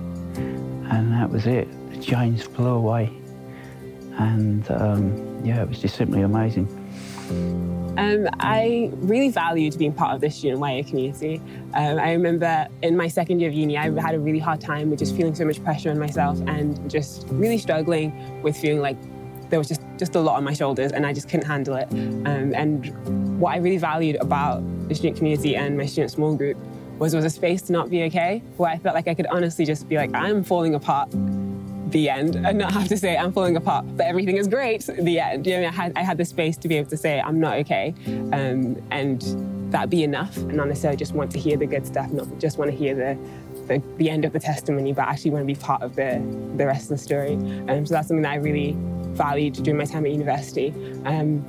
And 0.89 1.13
that 1.13 1.30
was 1.30 1.46
it. 1.46 1.68
The 1.91 2.01
chains 2.01 2.41
flew 2.41 2.65
away. 2.65 3.12
And 4.18 4.70
um, 4.72 5.46
yeah, 5.46 5.62
it 5.62 5.70
was 5.70 5.77
just 5.77 5.98
simply 5.98 6.24
amazing. 6.24 6.65
Um, 8.01 8.27
I 8.39 8.89
really 8.93 9.29
valued 9.29 9.77
being 9.77 9.93
part 9.93 10.15
of 10.15 10.22
the 10.22 10.29
student 10.31 10.60
YA 10.60 10.81
community. 10.81 11.39
Um, 11.75 12.00
I 12.00 12.13
remember 12.13 12.67
in 12.81 12.98
my 12.98 13.08
second 13.08 13.39
year 13.39 13.50
of 13.50 13.53
uni, 13.53 13.77
I 13.77 13.91
had 14.01 14.15
a 14.15 14.20
really 14.20 14.39
hard 14.39 14.60
time 14.60 14.89
with 14.89 14.98
just 14.98 15.15
feeling 15.15 15.36
so 15.36 15.46
much 15.46 15.63
pressure 15.63 15.91
on 15.91 16.00
myself 16.00 16.39
and 16.48 16.89
just 16.89 17.27
really 17.29 17.60
struggling 17.60 18.41
with 18.41 18.58
feeling 18.58 18.79
like 18.79 18.98
there 19.51 19.60
was 19.60 19.67
just, 19.67 19.81
just 20.00 20.15
a 20.15 20.20
lot 20.20 20.38
on 20.38 20.43
my 20.43 20.53
shoulders 20.53 20.93
and 20.93 21.05
I 21.05 21.13
just 21.13 21.29
couldn't 21.29 21.46
handle 21.46 21.75
it. 21.75 21.88
Um, 21.91 22.55
and 22.55 23.39
what 23.39 23.53
I 23.53 23.58
really 23.58 23.77
valued 23.77 24.15
about 24.15 24.63
the 24.89 24.96
student 24.96 25.17
community 25.17 25.55
and 25.55 25.77
my 25.77 25.86
student 25.86 26.10
small 26.10 26.36
group 26.36 26.58
was 26.98 27.13
was 27.13 27.24
a 27.24 27.29
space 27.29 27.62
to 27.63 27.72
not 27.72 27.91
be 27.91 28.01
okay, 28.03 28.41
where 28.58 28.72
I 28.72 28.79
felt 28.79 28.96
like 28.96 29.08
I 29.08 29.13
could 29.13 29.27
honestly 29.27 29.63
just 29.63 29.88
be 29.88 29.98
like, 29.98 30.12
I'm 30.15 30.43
falling 30.43 30.74
apart 30.74 31.12
the 31.91 32.10
end 32.10 32.36
and 32.36 32.57
not 32.57 32.71
have 32.74 32.88
to 32.88 32.98
say 32.98 33.17
I'm 33.17 33.31
falling 33.31 33.57
apart, 33.57 33.86
but 33.98 34.05
everything 34.05 34.38
is 34.38 34.48
great. 34.48 34.86
The 34.86 35.19
end. 35.19 35.45
You 35.45 35.62
know, 35.62 35.67
I 35.67 35.71
had 35.71 35.93
I 35.95 36.01
had 36.01 36.17
the 36.17 36.25
space 36.25 36.57
to 36.57 36.67
be 36.67 36.77
able 36.77 36.89
to 36.89 36.98
say 36.98 37.21
I'm 37.21 37.39
not 37.39 37.57
okay, 37.60 37.93
um, 38.33 38.81
and 38.91 39.21
that 39.71 39.89
be 39.89 40.03
enough, 40.03 40.36
and 40.38 40.53
not 40.53 40.67
necessarily 40.67 40.98
just 40.98 41.13
want 41.13 41.31
to 41.31 41.39
hear 41.39 41.57
the 41.57 41.65
good 41.65 41.86
stuff, 41.86 42.12
not 42.12 42.27
just 42.39 42.57
want 42.57 42.71
to 42.71 42.77
hear 42.77 42.95
the. 42.95 43.17
The, 43.67 43.81
the 43.98 44.10
end 44.10 44.25
of 44.25 44.33
the 44.33 44.39
testimony, 44.39 44.91
but 44.91 45.03
actually 45.03 45.31
want 45.31 45.43
to 45.43 45.45
be 45.45 45.55
part 45.55 45.81
of 45.81 45.95
the, 45.95 46.19
the 46.57 46.65
rest 46.65 46.86
of 46.86 46.89
the 46.89 46.98
story. 46.98 47.36
Um, 47.36 47.86
so 47.86 47.93
that's 47.93 48.07
something 48.07 48.24
that 48.24 48.31
I 48.31 48.36
really 48.36 48.75
valued 49.13 49.53
during 49.53 49.77
my 49.77 49.86
time 49.86 50.03
at 50.03 50.12
university. 50.12 50.74
Um, 51.05 51.45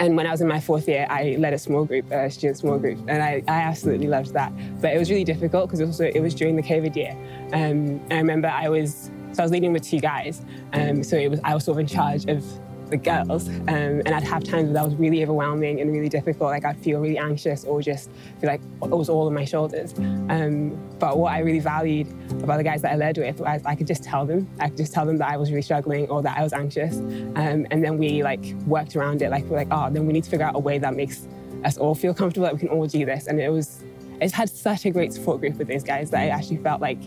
and 0.00 0.16
when 0.16 0.26
I 0.26 0.32
was 0.32 0.40
in 0.40 0.48
my 0.48 0.60
fourth 0.60 0.88
year, 0.88 1.06
I 1.08 1.36
led 1.38 1.52
a 1.54 1.58
small 1.58 1.84
group, 1.84 2.10
a 2.10 2.30
student 2.30 2.58
small 2.58 2.78
group, 2.78 2.98
and 3.06 3.22
I, 3.22 3.42
I 3.46 3.60
absolutely 3.60 4.08
loved 4.08 4.32
that. 4.32 4.52
But 4.80 4.92
it 4.92 4.98
was 4.98 5.08
really 5.08 5.24
difficult 5.24 5.68
because 5.68 5.80
also 5.80 6.04
it 6.04 6.20
was 6.20 6.34
during 6.34 6.56
the 6.56 6.62
COVID 6.62 6.96
year. 6.96 7.12
Um, 7.52 8.00
and 8.10 8.12
I 8.12 8.16
remember 8.16 8.48
I 8.48 8.68
was 8.68 9.10
so 9.32 9.42
I 9.42 9.42
was 9.42 9.52
leading 9.52 9.72
with 9.72 9.82
two 9.82 10.00
guys. 10.00 10.42
Um, 10.72 11.02
so 11.02 11.16
it 11.16 11.28
was 11.28 11.40
I 11.44 11.54
was 11.54 11.64
sort 11.64 11.76
of 11.76 11.80
in 11.80 11.86
charge 11.86 12.26
of 12.26 12.44
the 12.90 12.96
girls, 12.96 13.48
um, 13.48 13.68
and 13.68 14.08
I'd 14.08 14.24
have 14.24 14.42
times 14.42 14.72
that 14.72 14.84
was 14.84 14.94
really 14.96 15.22
overwhelming 15.22 15.80
and 15.80 15.92
really 15.92 16.08
difficult. 16.08 16.50
Like 16.50 16.64
I'd 16.64 16.78
feel 16.78 17.00
really 17.00 17.18
anxious 17.18 17.64
or 17.64 17.80
just 17.80 18.10
feel 18.40 18.50
like 18.50 18.60
it 18.82 18.90
was 18.90 19.08
all 19.08 19.28
on 19.28 19.34
my 19.34 19.44
shoulders. 19.44 19.96
Um, 19.96 20.76
but 20.98 21.16
what 21.16 21.32
I 21.32 21.38
really 21.38 21.60
valued 21.60 22.08
about 22.42 22.56
the 22.56 22.64
guys 22.64 22.82
that 22.82 22.92
I 22.92 22.96
led 22.96 23.16
with 23.16 23.38
was 23.38 23.62
I 23.64 23.76
could 23.76 23.86
just 23.86 24.02
tell 24.02 24.26
them. 24.26 24.48
I 24.58 24.68
could 24.68 24.76
just 24.76 24.92
tell 24.92 25.06
them 25.06 25.18
that 25.18 25.30
I 25.30 25.36
was 25.36 25.50
really 25.50 25.62
struggling 25.62 26.08
or 26.08 26.20
that 26.22 26.36
I 26.36 26.42
was 26.42 26.52
anxious, 26.52 26.96
um, 26.96 27.66
and 27.70 27.84
then 27.84 27.96
we 27.96 28.22
like 28.22 28.44
worked 28.66 28.96
around 28.96 29.22
it. 29.22 29.30
Like 29.30 29.44
we're 29.44 29.58
like, 29.58 29.68
oh, 29.70 29.88
then 29.90 30.06
we 30.06 30.12
need 30.12 30.24
to 30.24 30.30
figure 30.30 30.46
out 30.46 30.56
a 30.56 30.60
way 30.60 30.78
that 30.78 30.94
makes 30.94 31.28
us 31.64 31.78
all 31.78 31.94
feel 31.94 32.14
comfortable 32.14 32.44
that 32.44 32.54
we 32.54 32.58
can 32.58 32.68
all 32.68 32.86
do 32.86 33.04
this. 33.04 33.26
And 33.26 33.40
it 33.40 33.50
was, 33.50 33.84
it's 34.20 34.32
had 34.32 34.48
such 34.48 34.86
a 34.86 34.90
great 34.90 35.12
support 35.12 35.40
group 35.40 35.56
with 35.56 35.68
those 35.68 35.84
guys 35.84 36.10
that 36.10 36.20
I 36.20 36.28
actually 36.28 36.56
felt 36.58 36.80
like 36.80 36.98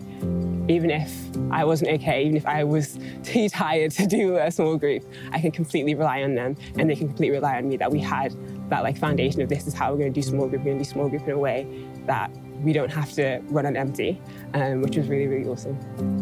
even 0.67 0.89
if 0.89 1.11
I 1.51 1.65
wasn't 1.65 1.91
okay, 1.91 2.23
even 2.23 2.37
if 2.37 2.45
I 2.45 2.63
was 2.63 2.97
too 3.23 3.49
tired 3.49 3.91
to 3.91 4.07
do 4.07 4.37
a 4.37 4.51
small 4.51 4.77
group, 4.77 5.03
I 5.31 5.39
can 5.39 5.51
completely 5.51 5.95
rely 5.95 6.23
on 6.23 6.35
them 6.35 6.55
and 6.77 6.89
they 6.89 6.95
can 6.95 7.07
completely 7.07 7.35
rely 7.35 7.57
on 7.57 7.67
me 7.67 7.77
that 7.77 7.91
we 7.91 7.99
had 7.99 8.35
that 8.69 8.83
like 8.83 8.97
foundation 8.97 9.41
of 9.41 9.49
this 9.49 9.67
is 9.67 9.73
how 9.73 9.91
we're 9.91 9.99
going 9.99 10.13
to 10.13 10.21
do 10.21 10.25
small 10.27 10.47
group, 10.47 10.61
we're 10.61 10.71
going 10.71 10.79
to 10.79 10.83
do 10.83 10.89
small 10.89 11.09
group 11.09 11.23
in 11.23 11.31
a 11.31 11.37
way 11.37 11.67
that 12.05 12.31
we 12.61 12.71
don't 12.71 12.91
have 12.91 13.11
to 13.13 13.41
run 13.47 13.65
on 13.65 13.75
empty, 13.75 14.19
um, 14.53 14.81
which 14.81 14.95
was 14.95 15.07
really, 15.07 15.27
really 15.27 15.47
awesome. 15.49 15.75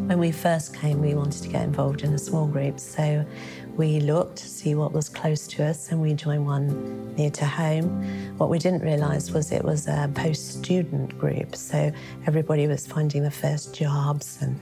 When 0.07 0.17
we 0.17 0.31
first 0.31 0.75
came, 0.75 0.99
we 1.01 1.13
wanted 1.13 1.43
to 1.43 1.49
get 1.49 1.61
involved 1.61 2.01
in 2.01 2.13
a 2.13 2.17
small 2.17 2.47
group, 2.47 2.79
so 2.79 3.23
we 3.77 3.99
looked 3.99 4.37
to 4.37 4.47
see 4.47 4.75
what 4.75 4.91
was 4.91 5.07
close 5.07 5.47
to 5.47 5.63
us 5.63 5.91
and 5.91 6.01
we 6.01 6.13
joined 6.13 6.45
one 6.45 7.15
near 7.15 7.29
to 7.31 7.45
home. 7.45 7.87
What 8.37 8.49
we 8.49 8.59
didn't 8.59 8.81
realise 8.81 9.31
was 9.31 9.51
it 9.51 9.63
was 9.63 9.87
a 9.87 10.09
post 10.13 10.59
student 10.59 11.17
group, 11.17 11.55
so 11.55 11.91
everybody 12.27 12.67
was 12.67 12.85
finding 12.85 13.21
their 13.21 13.31
first 13.31 13.73
jobs 13.73 14.39
and 14.41 14.59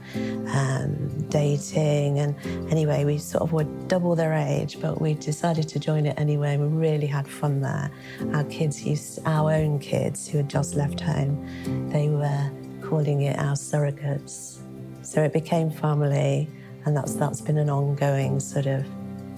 um, 0.50 1.28
dating. 1.30 2.20
And 2.20 2.36
anyway, 2.72 3.04
we 3.04 3.18
sort 3.18 3.44
of 3.44 3.51
were 3.51 3.66
double 3.88 4.16
their 4.16 4.34
age, 4.34 4.80
but 4.80 5.01
we 5.01 5.16
decided 5.16 5.68
to 5.70 5.80
join 5.80 6.06
it 6.06 6.18
anyway. 6.20 6.58
We 6.58 6.68
really 6.68 7.08
had 7.08 7.28
fun 7.28 7.62
there. 7.62 7.92
Our 8.34 8.44
kids 8.46 8.84
used, 8.84 9.20
our 9.25 9.51
own 9.51 9.80
kids 9.80 10.28
who 10.28 10.38
had 10.38 10.50
just 10.50 10.75
left 10.75 11.00
home, 11.00 11.89
they 11.89 12.10
were 12.10 12.51
calling 12.82 13.22
it 13.22 13.38
our 13.39 13.56
surrogates. 13.56 14.60
So 15.01 15.24
it 15.24 15.34
became 15.34 15.72
family, 15.72 16.48
and 16.86 16.96
that's 16.96 17.13
that's 17.13 17.42
been 17.42 17.58
an 17.58 17.70
ongoing 17.70 18.39
sort 18.39 18.68
of 18.68 18.86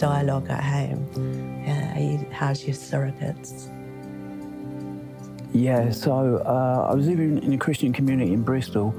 dialogue 0.01 0.50
at 0.50 0.63
home. 0.63 1.05
How's 2.31 2.65
your 2.65 2.74
surrogates? 2.74 3.70
Yeah, 5.53 5.91
so 5.91 6.38
uh, 6.38 6.88
I 6.89 6.96
was 6.96 7.08
living 7.08 7.43
in 7.43 7.53
a 7.53 7.58
Christian 7.58 7.93
community 7.93 8.34
in 8.34 8.41
Bristol, 8.41 8.96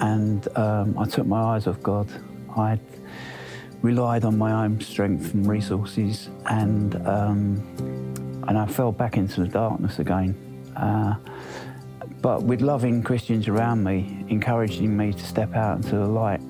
and 0.00 0.48
um, 0.56 0.98
I 0.98 1.04
took 1.04 1.26
my 1.26 1.38
eyes 1.38 1.66
off 1.66 1.82
God. 1.82 2.08
I 2.56 2.80
relied 3.82 4.24
on 4.24 4.38
my 4.38 4.64
own 4.64 4.80
strength 4.80 5.34
and 5.34 5.46
resources, 5.46 6.30
and 6.46 6.94
um, 7.06 7.62
and 8.48 8.56
I 8.56 8.64
fell 8.66 8.90
back 8.90 9.18
into 9.18 9.42
the 9.42 9.48
darkness 9.48 9.98
again. 9.98 10.34
Uh, 10.74 11.16
but 12.22 12.42
with 12.44 12.62
loving 12.62 13.02
Christians 13.02 13.48
around 13.48 13.84
me, 13.84 14.24
encouraging 14.28 14.96
me 14.96 15.12
to 15.12 15.24
step 15.26 15.54
out 15.54 15.76
into 15.76 15.96
the 15.96 16.06
light, 16.06 16.40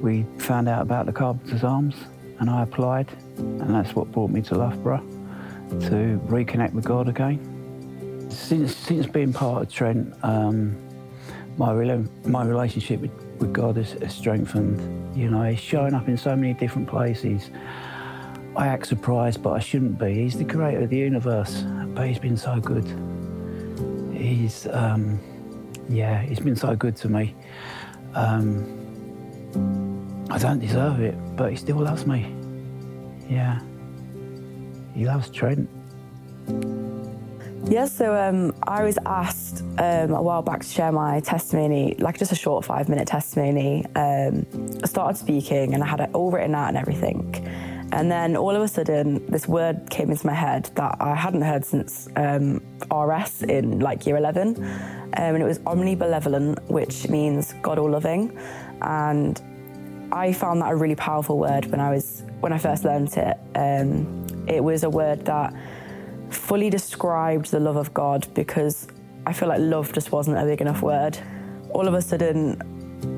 we 0.00 0.26
found 0.38 0.68
out 0.68 0.82
about 0.82 1.06
the 1.06 1.12
Carpenter's 1.12 1.64
Arms, 1.64 1.96
and 2.38 2.48
I 2.48 2.62
applied, 2.62 3.08
and 3.60 3.74
that's 3.74 3.94
what 3.94 4.10
brought 4.12 4.30
me 4.30 4.42
to 4.42 4.54
Loughborough 4.54 5.04
to 5.70 6.20
reconnect 6.26 6.72
with 6.74 6.84
God 6.84 7.08
again 7.08 7.52
since 8.32 8.74
since 8.74 9.06
being 9.06 9.32
part 9.32 9.62
of 9.62 9.72
Trent, 9.72 10.14
um, 10.22 10.76
my, 11.56 11.72
my 12.24 12.44
relationship 12.44 13.00
with, 13.00 13.12
with 13.38 13.52
God 13.52 13.76
has, 13.76 13.92
has 13.92 14.14
strengthened. 14.14 15.16
You 15.16 15.30
know, 15.30 15.42
He's 15.42 15.60
showing 15.60 15.94
up 15.94 16.08
in 16.08 16.16
so 16.16 16.34
many 16.34 16.54
different 16.54 16.88
places. 16.88 17.50
I 18.56 18.66
act 18.66 18.86
surprised, 18.86 19.42
but 19.42 19.50
I 19.52 19.60
shouldn't 19.60 19.98
be. 19.98 20.14
He's 20.14 20.36
the 20.36 20.44
creator 20.44 20.80
of 20.82 20.90
the 20.90 20.96
universe, 20.96 21.62
but 21.88 22.06
He's 22.06 22.18
been 22.18 22.36
so 22.36 22.60
good. 22.60 22.84
He's, 24.16 24.66
um, 24.68 25.20
yeah, 25.88 26.22
He's 26.22 26.40
been 26.40 26.56
so 26.56 26.74
good 26.74 26.96
to 26.96 27.08
me. 27.08 27.34
Um, 28.14 28.78
I 30.30 30.38
don't 30.38 30.58
deserve 30.58 31.00
it, 31.00 31.14
but 31.36 31.50
He 31.50 31.56
still 31.56 31.78
loves 31.78 32.06
me. 32.06 32.34
Yeah. 33.32 33.60
He 34.94 35.06
loves 35.06 35.30
Trent. 35.30 35.68
Yeah, 37.64 37.86
so 37.86 38.14
um, 38.14 38.54
I 38.64 38.82
was 38.82 38.98
asked 39.06 39.62
um, 39.78 40.10
a 40.10 40.20
while 40.20 40.42
back 40.42 40.60
to 40.60 40.68
share 40.68 40.92
my 40.92 41.20
testimony, 41.20 41.94
like 41.98 42.18
just 42.18 42.32
a 42.32 42.34
short 42.34 42.64
five 42.64 42.88
minute 42.88 43.08
testimony. 43.08 43.86
Um, 43.94 44.44
I 44.82 44.86
started 44.86 45.16
speaking 45.16 45.72
and 45.72 45.82
I 45.82 45.86
had 45.86 46.00
it 46.00 46.10
all 46.12 46.30
written 46.30 46.54
out 46.54 46.68
and 46.68 46.76
everything. 46.76 47.34
And 47.92 48.10
then 48.10 48.36
all 48.36 48.54
of 48.54 48.62
a 48.62 48.68
sudden, 48.68 49.24
this 49.30 49.46
word 49.46 49.88
came 49.90 50.10
into 50.10 50.26
my 50.26 50.34
head 50.34 50.70
that 50.74 50.96
I 51.00 51.14
hadn't 51.14 51.42
heard 51.42 51.64
since 51.64 52.08
um, 52.16 52.60
RS 52.90 53.42
in 53.44 53.80
like 53.80 54.06
year 54.06 54.16
11. 54.16 54.56
Um, 54.56 55.12
and 55.14 55.42
it 55.42 55.46
was 55.46 55.58
omnibenevolent, 55.60 56.68
which 56.68 57.08
means 57.08 57.54
God 57.62 57.78
all 57.78 57.90
loving. 57.90 58.36
And 58.82 59.40
I 60.12 60.32
found 60.32 60.60
that 60.60 60.70
a 60.70 60.76
really 60.76 60.94
powerful 60.94 61.38
word 61.38 61.64
when 61.66 61.80
I 61.80 61.90
was 61.90 62.22
when 62.40 62.52
I 62.52 62.58
first 62.58 62.84
learned 62.84 63.16
it. 63.16 63.36
Um, 63.54 64.26
it 64.46 64.62
was 64.62 64.84
a 64.84 64.90
word 64.90 65.24
that 65.24 65.54
fully 66.28 66.68
described 66.68 67.50
the 67.50 67.60
love 67.60 67.76
of 67.76 67.94
God 67.94 68.26
because 68.34 68.86
I 69.26 69.32
feel 69.32 69.48
like 69.48 69.60
love 69.60 69.92
just 69.92 70.12
wasn't 70.12 70.36
a 70.36 70.44
big 70.44 70.60
enough 70.60 70.82
word. 70.82 71.18
All 71.70 71.88
of 71.88 71.94
a 71.94 72.02
sudden, 72.02 72.60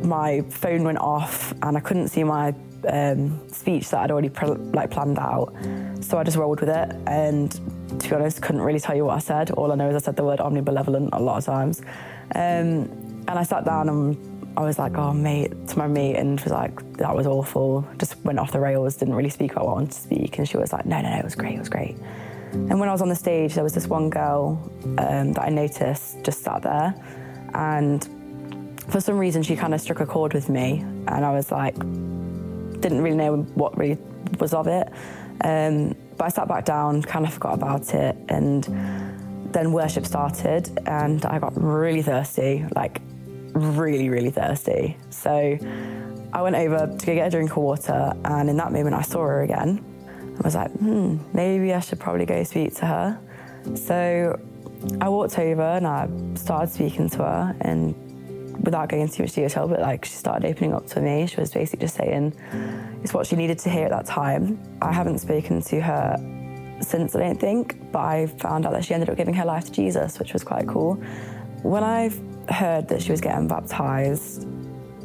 my 0.05 0.43
phone 0.43 0.85
went 0.85 0.99
off 0.99 1.53
and 1.63 1.77
I 1.77 1.81
couldn't 1.81 2.09
see 2.09 2.23
my 2.23 2.55
um, 2.89 3.41
speech 3.51 3.91
that 3.91 4.01
I'd 4.01 4.11
already 4.13 4.31
like 4.73 4.91
planned 4.91 5.19
out. 5.19 5.53
So 6.01 6.19
I 6.19 6.23
just 6.23 6.37
rolled 6.37 6.61
with 6.61 6.69
it, 6.69 6.97
and 7.07 7.51
to 7.99 8.09
be 8.09 8.15
honest, 8.15 8.41
couldn't 8.41 8.63
really 8.63 8.81
tell 8.81 8.95
you 8.95 9.07
what 9.07 9.17
I 9.17 9.21
said. 9.21 9.51
All 9.53 9.73
I 9.73 9.75
know 9.75 9.89
is 9.89 9.97
I 9.97 9.99
said 9.99 10.17
the 10.17 10.25
word 10.25 10.39
omnibenevolent 10.39 11.09
a 11.13 11.21
lot 11.21 11.39
of 11.39 11.45
times. 11.45 11.81
Um, 12.35 12.89
and 13.27 13.39
I 13.39 13.43
sat 13.43 13.65
down 13.65 13.89
and 13.89 14.34
I 14.57 14.61
was 14.63 14.79
like, 14.79 14.97
"Oh, 14.97 15.13
mate," 15.13 15.53
to 15.69 15.79
my 15.79 15.87
mate, 15.87 16.17
and 16.17 16.41
was 16.41 16.53
like, 16.53 16.97
"That 16.99 17.15
was 17.15 17.27
awful." 17.27 17.87
Just 17.99 18.17
went 18.25 18.39
off 18.39 18.53
the 18.53 18.61
rails. 18.61 18.97
Didn't 18.97 19.15
really 19.15 19.31
speak 19.31 19.57
what 19.57 19.63
I 19.63 19.65
wanted 19.65 19.93
to 19.93 19.99
speak, 19.99 20.39
and 20.39 20.49
she 20.49 20.57
was 20.57 20.73
like, 20.73 20.87
"No, 20.87 21.01
no, 21.01 21.11
no, 21.11 21.17
it 21.17 21.25
was 21.25 21.35
great. 21.35 21.55
It 21.55 21.59
was 21.59 21.69
great." 21.69 21.97
And 22.53 22.79
when 22.79 22.89
I 22.89 22.93
was 22.93 23.03
on 23.03 23.09
the 23.09 23.17
stage, 23.17 23.55
there 23.55 23.65
was 23.65 23.75
this 23.75 23.89
one 23.89 24.11
girl 24.11 24.59
um, 24.99 25.33
that 25.33 25.43
I 25.43 25.49
noticed 25.49 26.23
just 26.23 26.43
sat 26.43 26.63
there, 26.63 26.95
and 27.53 28.09
for 28.89 29.01
some 29.01 29.19
reason 29.19 29.43
she 29.43 29.57
kind 29.57 29.75
of 29.75 29.81
struck 29.81 30.01
a 30.01 30.07
chord 30.07 30.35
with 30.35 30.49
me, 30.49 30.81
and 31.09 31.25
I 31.25 31.33
was 31.33 31.51
like, 31.51 31.75
didn't 32.81 33.03
really 33.03 33.17
know 33.17 33.37
what 33.55 33.77
really 33.77 33.99
was 34.39 34.55
of 34.55 34.67
it. 34.67 34.89
Um, 35.41 35.97
but 36.17 36.27
I 36.27 36.29
sat 36.29 36.47
back 36.47 36.65
down, 36.65 37.03
kind 37.03 37.27
of 37.27 37.33
forgot 37.33 37.55
about 37.55 37.93
it, 37.95 38.17
and 38.29 38.65
then 39.53 39.73
worship 39.73 40.07
started, 40.07 40.71
and 40.87 41.25
I 41.25 41.39
got 41.39 41.61
really 41.61 42.03
thirsty, 42.03 42.67
like 42.77 43.01
really, 43.55 44.09
really 44.09 44.31
thirsty. 44.31 44.97
So 45.11 45.59
I 46.33 46.43
went 46.43 46.57
over 46.57 46.87
to 46.87 47.07
go 47.07 47.15
get 47.15 47.29
a 47.29 47.31
drink 47.31 47.53
of 47.53 47.59
water, 47.59 48.13
and 48.25 48.51
in 48.51 48.57
that 48.57 48.73
moment, 48.73 48.95
I 48.95 49.03
saw 49.03 49.21
her 49.21 49.43
again. 49.43 49.83
I 50.39 50.43
was 50.43 50.55
like, 50.55 50.71
hmm, 50.73 51.19
maybe 51.33 51.73
I 51.73 51.81
should 51.81 52.01
probably 52.01 52.27
go 52.27 52.43
speak 52.43 52.75
to 52.77 52.87
her. 52.87 53.21
So 53.77 54.39
I 55.01 55.09
walked 55.09 55.39
over 55.39 55.63
and 55.63 55.87
I 55.87 56.09
started 56.35 56.73
speaking 56.73 57.09
to 57.11 57.19
her, 57.19 57.57
and 57.61 57.95
without 58.65 58.89
going 58.89 59.03
into 59.03 59.17
too 59.17 59.23
much 59.25 59.33
detail, 59.33 59.69
but 59.69 59.81
like 59.81 60.05
she 60.05 60.13
started 60.13 60.49
opening 60.49 60.73
up 60.73 60.87
to 60.87 61.01
me. 61.01 61.27
She 61.27 61.41
was 61.41 61.53
basically 61.53 61.87
just 61.87 61.97
saying 61.97 62.35
it's 63.03 63.13
what 63.13 63.27
she 63.27 63.37
needed 63.37 63.59
to 63.61 63.71
hear 63.71 63.85
at 63.85 63.91
that 63.91 64.07
time. 64.07 64.59
I 64.81 64.93
haven't 64.93 65.19
spoken 65.19 65.61
to 65.63 65.81
her 65.81 66.17
since, 66.81 67.15
I 67.15 67.21
don't 67.21 67.41
think, 67.41 67.93
but 67.93 68.01
I 68.01 68.27
found 68.27 68.67
out 68.67 68.73
that 68.73 68.85
she 68.85 68.95
ended 68.95 69.11
up 69.11 69.17
giving 69.17 69.35
her 69.35 69.45
life 69.45 69.67
to 69.67 69.73
Jesus, 69.73 70.19
which 70.19 70.33
was 70.33 70.43
quite 70.45 70.67
cool. 70.67 70.95
When 71.63 71.83
I 71.83 72.11
heard 72.49 72.89
that 72.89 73.03
she 73.03 73.11
was 73.11 73.21
getting 73.21 73.49
baptized, 73.49 74.47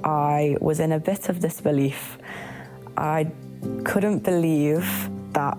I 0.04 0.58
was 0.62 0.80
in 0.80 0.91
a 0.91 0.99
bit 0.99 1.30
of 1.30 1.39
disbelief. 1.39 2.17
I 2.97 3.32
couldn't 3.84 4.19
believe 4.23 4.86
that 5.34 5.58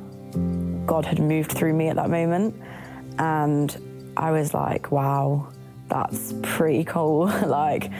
God 0.86 1.04
had 1.04 1.18
moved 1.18 1.52
through 1.52 1.74
me 1.74 1.88
at 1.88 1.96
that 1.96 2.10
moment. 2.10 2.54
And 3.18 4.12
I 4.16 4.30
was 4.30 4.54
like, 4.54 4.90
wow, 4.90 5.52
that's 5.88 6.34
pretty 6.42 6.84
cool. 6.84 7.26
like, 7.46 7.90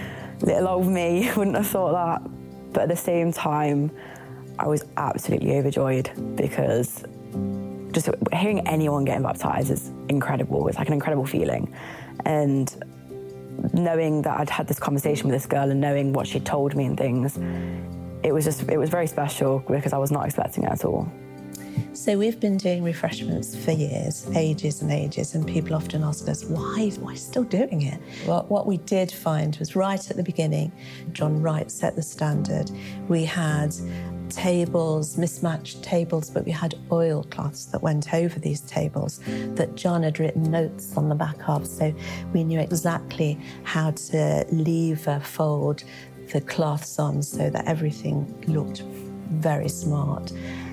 little 0.40 0.69
old 0.69 0.87
me 0.87 1.31
wouldn't 1.37 1.57
have 1.57 1.66
thought 1.66 1.93
that. 1.93 2.31
But 2.73 2.83
at 2.83 2.88
the 2.88 2.97
same 2.97 3.33
time, 3.33 3.90
I 4.59 4.66
was 4.66 4.85
absolutely 4.97 5.57
overjoyed 5.57 6.11
because 6.37 7.05
just 7.93 8.09
hearing 8.33 8.66
anyone 8.69 9.05
getting 9.05 9.23
baptized 9.23 9.71
is 9.71 9.90
incredible. 10.09 10.69
It's 10.69 10.79
like 10.79 10.88
an 10.88 10.95
incredible 10.95 11.27
feeling. 11.27 11.75
And 12.25 12.85
knowing 13.73 14.23
that 14.23 14.40
I'd 14.40 14.51
had 14.51 14.66
this 14.66 14.79
conversation 14.79 15.29
with 15.29 15.35
this 15.35 15.46
girl 15.46 15.70
and 15.70 15.81
knowing 15.81 16.12
what 16.12 16.27
she'd 16.27 16.46
told 16.46 16.75
me 16.75 16.85
and 16.85 16.96
things, 16.96 17.38
it 18.23 18.33
was 18.33 18.44
just, 18.44 18.62
it 18.68 18.79
was 18.79 18.90
very 18.90 19.07
special 19.07 19.62
because 19.68 19.92
I 19.92 19.99
was 19.99 20.11
not 20.11 20.27
expecting 20.27 20.64
it 20.64 20.73
at 20.73 20.85
all. 20.85 21.11
So 21.92 22.16
we've 22.16 22.38
been 22.38 22.57
doing 22.57 22.83
refreshments 22.83 23.57
for 23.57 23.73
years, 23.73 24.27
ages 24.35 24.81
and 24.81 24.90
ages, 24.90 25.35
and 25.35 25.46
people 25.46 25.75
often 25.75 26.03
ask 26.03 26.29
us, 26.29 26.44
why, 26.44 26.90
why 27.01 27.14
still 27.14 27.44
doing 27.44 27.83
it? 27.83 28.01
Well, 28.27 28.44
what 28.49 28.66
we 28.66 28.79
did 28.79 29.11
find 29.11 29.57
was 29.57 29.77
right 29.77 30.11
at 30.11 30.16
the 30.16 30.23
beginning, 30.23 30.73
John 31.12 31.42
Wright 31.42 31.70
set 31.70 31.96
the 31.96 32.03
standard. 32.03 32.70
We 33.09 33.25
had 33.25 33.75
tables, 34.31 35.19
mismatched 35.19 35.83
tables, 35.83 36.31
but 36.31 36.45
we 36.45 36.53
had 36.53 36.75
oilcloths 36.88 37.71
that 37.71 37.83
went 37.83 38.14
over 38.14 38.38
these 38.38 38.61
tables 38.62 39.21
that 39.55 39.75
John 39.75 40.03
had 40.03 40.19
written 40.19 40.51
notes 40.51 40.97
on 40.97 41.09
the 41.09 41.14
back 41.14 41.49
of. 41.49 41.66
So 41.66 41.95
we 42.33 42.45
knew 42.45 42.61
exactly 42.61 43.38
how 43.64 43.90
to 43.90 44.47
lever 44.51 45.21
fold 45.21 45.85
the 46.33 46.40
cloths 46.40 46.99
on 46.99 47.23
so 47.23 47.51
that 47.51 47.66
everything 47.66 48.45
looked 48.47 48.83
very 49.31 49.69
smart. 49.69 50.33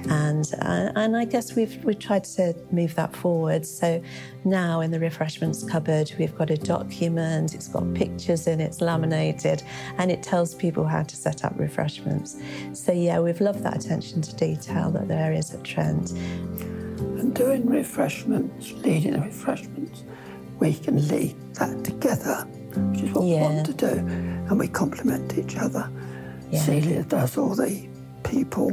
And, 0.10 0.54
uh, 0.62 0.92
and 0.96 1.16
I 1.18 1.26
guess 1.26 1.56
we've, 1.56 1.84
we've 1.84 2.00
tried 2.00 2.24
to 2.26 2.56
move 2.72 2.96
that 2.96 3.16
forward. 3.16 3.66
So 3.66 4.02
now 4.46 4.82
in 4.82 4.92
the 4.92 5.00
refreshments 5.00 5.64
cupboard, 5.64 6.12
we've 6.18 6.36
got 6.36 6.50
a 6.50 6.58
document, 6.58 7.54
it's 7.54 7.68
got 7.68 7.94
pictures 7.94 8.48
in, 8.48 8.60
it's 8.62 8.82
laminated, 8.82 9.64
and 9.98 10.12
it 10.12 10.24
tells 10.24 10.56
people 10.56 10.86
how 10.86 11.04
to 11.04 11.16
set 11.16 11.44
up 11.44 11.54
refreshments. 11.58 12.38
So 12.74 12.92
yeah, 12.92 13.20
we've 13.20 13.42
loved 13.42 13.64
that 13.64 13.84
attention 13.84 14.22
to 14.22 14.36
detail 14.36 14.92
that 14.92 15.08
there 15.08 15.34
is 15.34 15.54
at 15.54 15.64
Trent. 15.64 16.12
And 16.12 17.36
doing 17.36 17.68
refreshments, 17.68 18.72
leading 18.74 19.14
the 19.14 19.22
refreshments, 19.22 20.04
we 20.60 20.74
can 20.74 21.08
lead 21.08 21.36
that 21.56 21.84
together, 21.84 22.48
which 22.76 23.02
is 23.02 23.12
what 23.12 23.26
yeah. 23.26 23.48
we 23.48 23.56
want 23.56 23.66
to 23.68 23.74
do, 23.74 23.88
and 23.88 24.60
we 24.60 24.68
complement 24.68 25.38
each 25.38 25.56
other. 25.58 25.92
Yeah. 26.50 26.62
Celia 26.62 27.04
does 27.04 27.38
all 27.38 27.56
the 27.56 27.88
people 28.24 28.72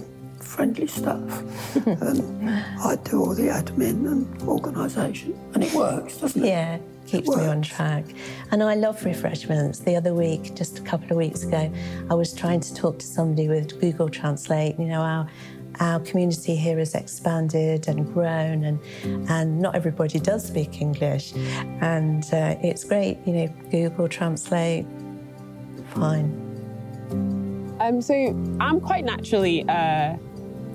friendly 0.55 0.87
stuff. 0.87 1.77
and 1.87 2.49
I 2.81 2.97
do 2.97 3.21
all 3.21 3.35
the 3.35 3.49
admin 3.49 4.07
and 4.11 4.43
organisation, 4.43 5.37
and 5.53 5.65
it 5.65 5.73
works, 5.75 6.19
doesn't 6.19 6.45
it? 6.45 6.49
Yeah, 6.49 6.79
keeps 7.07 7.29
me 7.29 7.45
on 7.45 7.63
track. 7.63 8.05
And 8.53 8.63
I 8.63 8.75
love 8.75 9.05
refreshments. 9.05 9.81
The 9.81 9.97
other 9.97 10.15
week, 10.15 10.55
just 10.55 10.79
a 10.79 10.83
couple 10.83 11.11
of 11.11 11.17
weeks 11.17 11.43
ago, 11.43 11.73
I 12.09 12.15
was 12.15 12.33
trying 12.33 12.61
to 12.61 12.75
talk 12.75 13.01
to 13.01 13.07
somebody 13.07 13.49
with 13.49 13.81
Google 13.81 14.09
Translate. 14.09 14.79
You 14.79 14.87
know, 14.87 15.01
our 15.01 15.29
our 15.81 15.99
community 16.01 16.55
here 16.55 16.79
has 16.79 16.95
expanded 16.95 17.89
and 17.89 18.13
grown, 18.15 18.65
and 18.65 18.79
and 19.29 19.61
not 19.61 19.75
everybody 19.75 20.21
does 20.21 20.47
speak 20.47 20.81
English, 20.81 21.33
and 21.81 22.23
uh, 22.33 22.57
it's 22.63 22.85
great. 22.85 23.19
You 23.27 23.33
know, 23.33 23.49
Google 23.73 24.09
Translate, 24.09 24.87
fine. 25.95 26.41
Um, 27.81 28.01
so 28.01 28.15
I'm 28.61 28.81
quite 28.81 29.05
naturally. 29.05 29.69
Uh, 29.69 30.17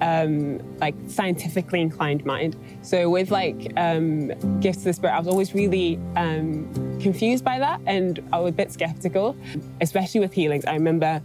um, 0.02 0.60
like 0.80 0.96
scientifically 1.08 1.82
inclined 1.82 2.26
mind. 2.26 2.56
So 2.82 3.10
with 3.10 3.32
like 3.32 3.72
um, 3.78 4.28
gifts 4.60 4.80
of 4.80 4.86
the 4.86 4.94
spirit, 4.94 5.14
I 5.14 5.20
was 5.20 5.28
always 5.28 5.54
really 5.54 5.98
um, 6.16 6.72
confused 7.00 7.44
by 7.44 7.60
that, 7.60 7.82
and 7.86 8.20
I 8.32 8.40
was 8.40 8.50
a 8.50 8.54
bit 8.54 8.72
skeptical, 8.72 9.36
especially 9.82 10.22
with 10.22 10.34
healings. 10.34 10.66
I 10.66 10.74
remember 10.74 11.22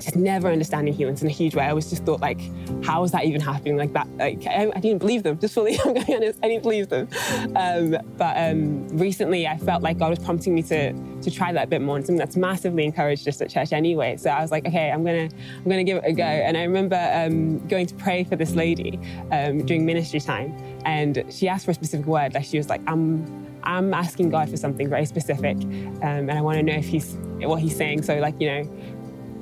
just 0.00 0.16
never 0.16 0.48
understanding 0.48 0.94
healings 0.94 1.22
in 1.22 1.28
a 1.28 1.32
huge 1.32 1.54
way. 1.54 1.64
I 1.64 1.70
always 1.70 1.90
just 1.90 2.04
thought 2.04 2.20
like, 2.20 2.40
how 2.84 3.02
is 3.04 3.12
that 3.12 3.24
even 3.24 3.40
happening 3.40 3.76
like 3.76 3.92
that? 3.94 4.08
Like 4.16 4.46
I, 4.46 4.70
I 4.74 4.80
didn't 4.80 4.98
believe 4.98 5.22
them. 5.22 5.38
Just 5.38 5.54
fully, 5.54 5.78
I'm 5.84 5.94
going 5.94 6.00
to 6.00 6.06
be 6.06 6.14
honest, 6.14 6.38
I 6.42 6.48
didn't 6.48 6.62
believe 6.62 6.88
them. 6.88 7.08
Um, 7.56 7.96
but 8.16 8.36
um, 8.36 8.88
recently, 8.96 9.46
I 9.46 9.58
felt 9.58 9.82
like 9.82 9.98
God 9.98 10.10
was 10.10 10.18
prompting 10.18 10.54
me 10.54 10.62
to 10.64 10.92
to 11.22 11.30
try 11.30 11.52
that 11.52 11.64
a 11.64 11.66
bit 11.66 11.80
more, 11.80 11.96
and 11.96 12.04
something 12.04 12.18
that's 12.18 12.36
massively 12.36 12.84
encouraged 12.84 13.24
just 13.24 13.40
at 13.42 13.50
church 13.50 13.72
anyway. 13.72 14.16
So 14.16 14.30
I 14.30 14.42
was 14.42 14.50
like, 14.50 14.66
okay, 14.66 14.90
I'm 14.90 15.04
gonna 15.04 15.28
I'm 15.56 15.64
gonna 15.64 15.84
give 15.84 15.98
it 15.98 16.04
a 16.06 16.12
go. 16.12 16.22
And 16.22 16.56
I 16.56 16.62
remember 16.62 16.96
um, 17.14 17.66
going 17.66 17.86
to 17.86 17.94
pray 17.94 18.24
for 18.24 18.36
this 18.36 18.54
lady 18.54 18.98
um, 19.32 19.64
during 19.64 19.86
ministry 19.86 20.20
time, 20.20 20.56
and 20.84 21.24
she 21.30 21.48
asked 21.48 21.64
for 21.64 21.70
a 21.70 21.74
specific 21.74 22.06
word. 22.06 22.34
Like 22.34 22.44
she 22.44 22.58
was 22.58 22.68
like, 22.68 22.82
I'm 22.86 23.46
I'm 23.66 23.92
asking 23.92 24.30
God 24.30 24.48
for 24.48 24.56
something 24.56 24.88
very 24.88 25.06
specific, 25.06 25.56
um, 25.56 26.30
and 26.30 26.32
I 26.32 26.40
want 26.40 26.58
to 26.58 26.62
know 26.62 26.74
if 26.74 26.86
He's 26.86 27.14
what 27.40 27.60
He's 27.60 27.76
saying. 27.76 28.02
So, 28.02 28.18
like, 28.18 28.40
you 28.40 28.48
know, 28.48 28.95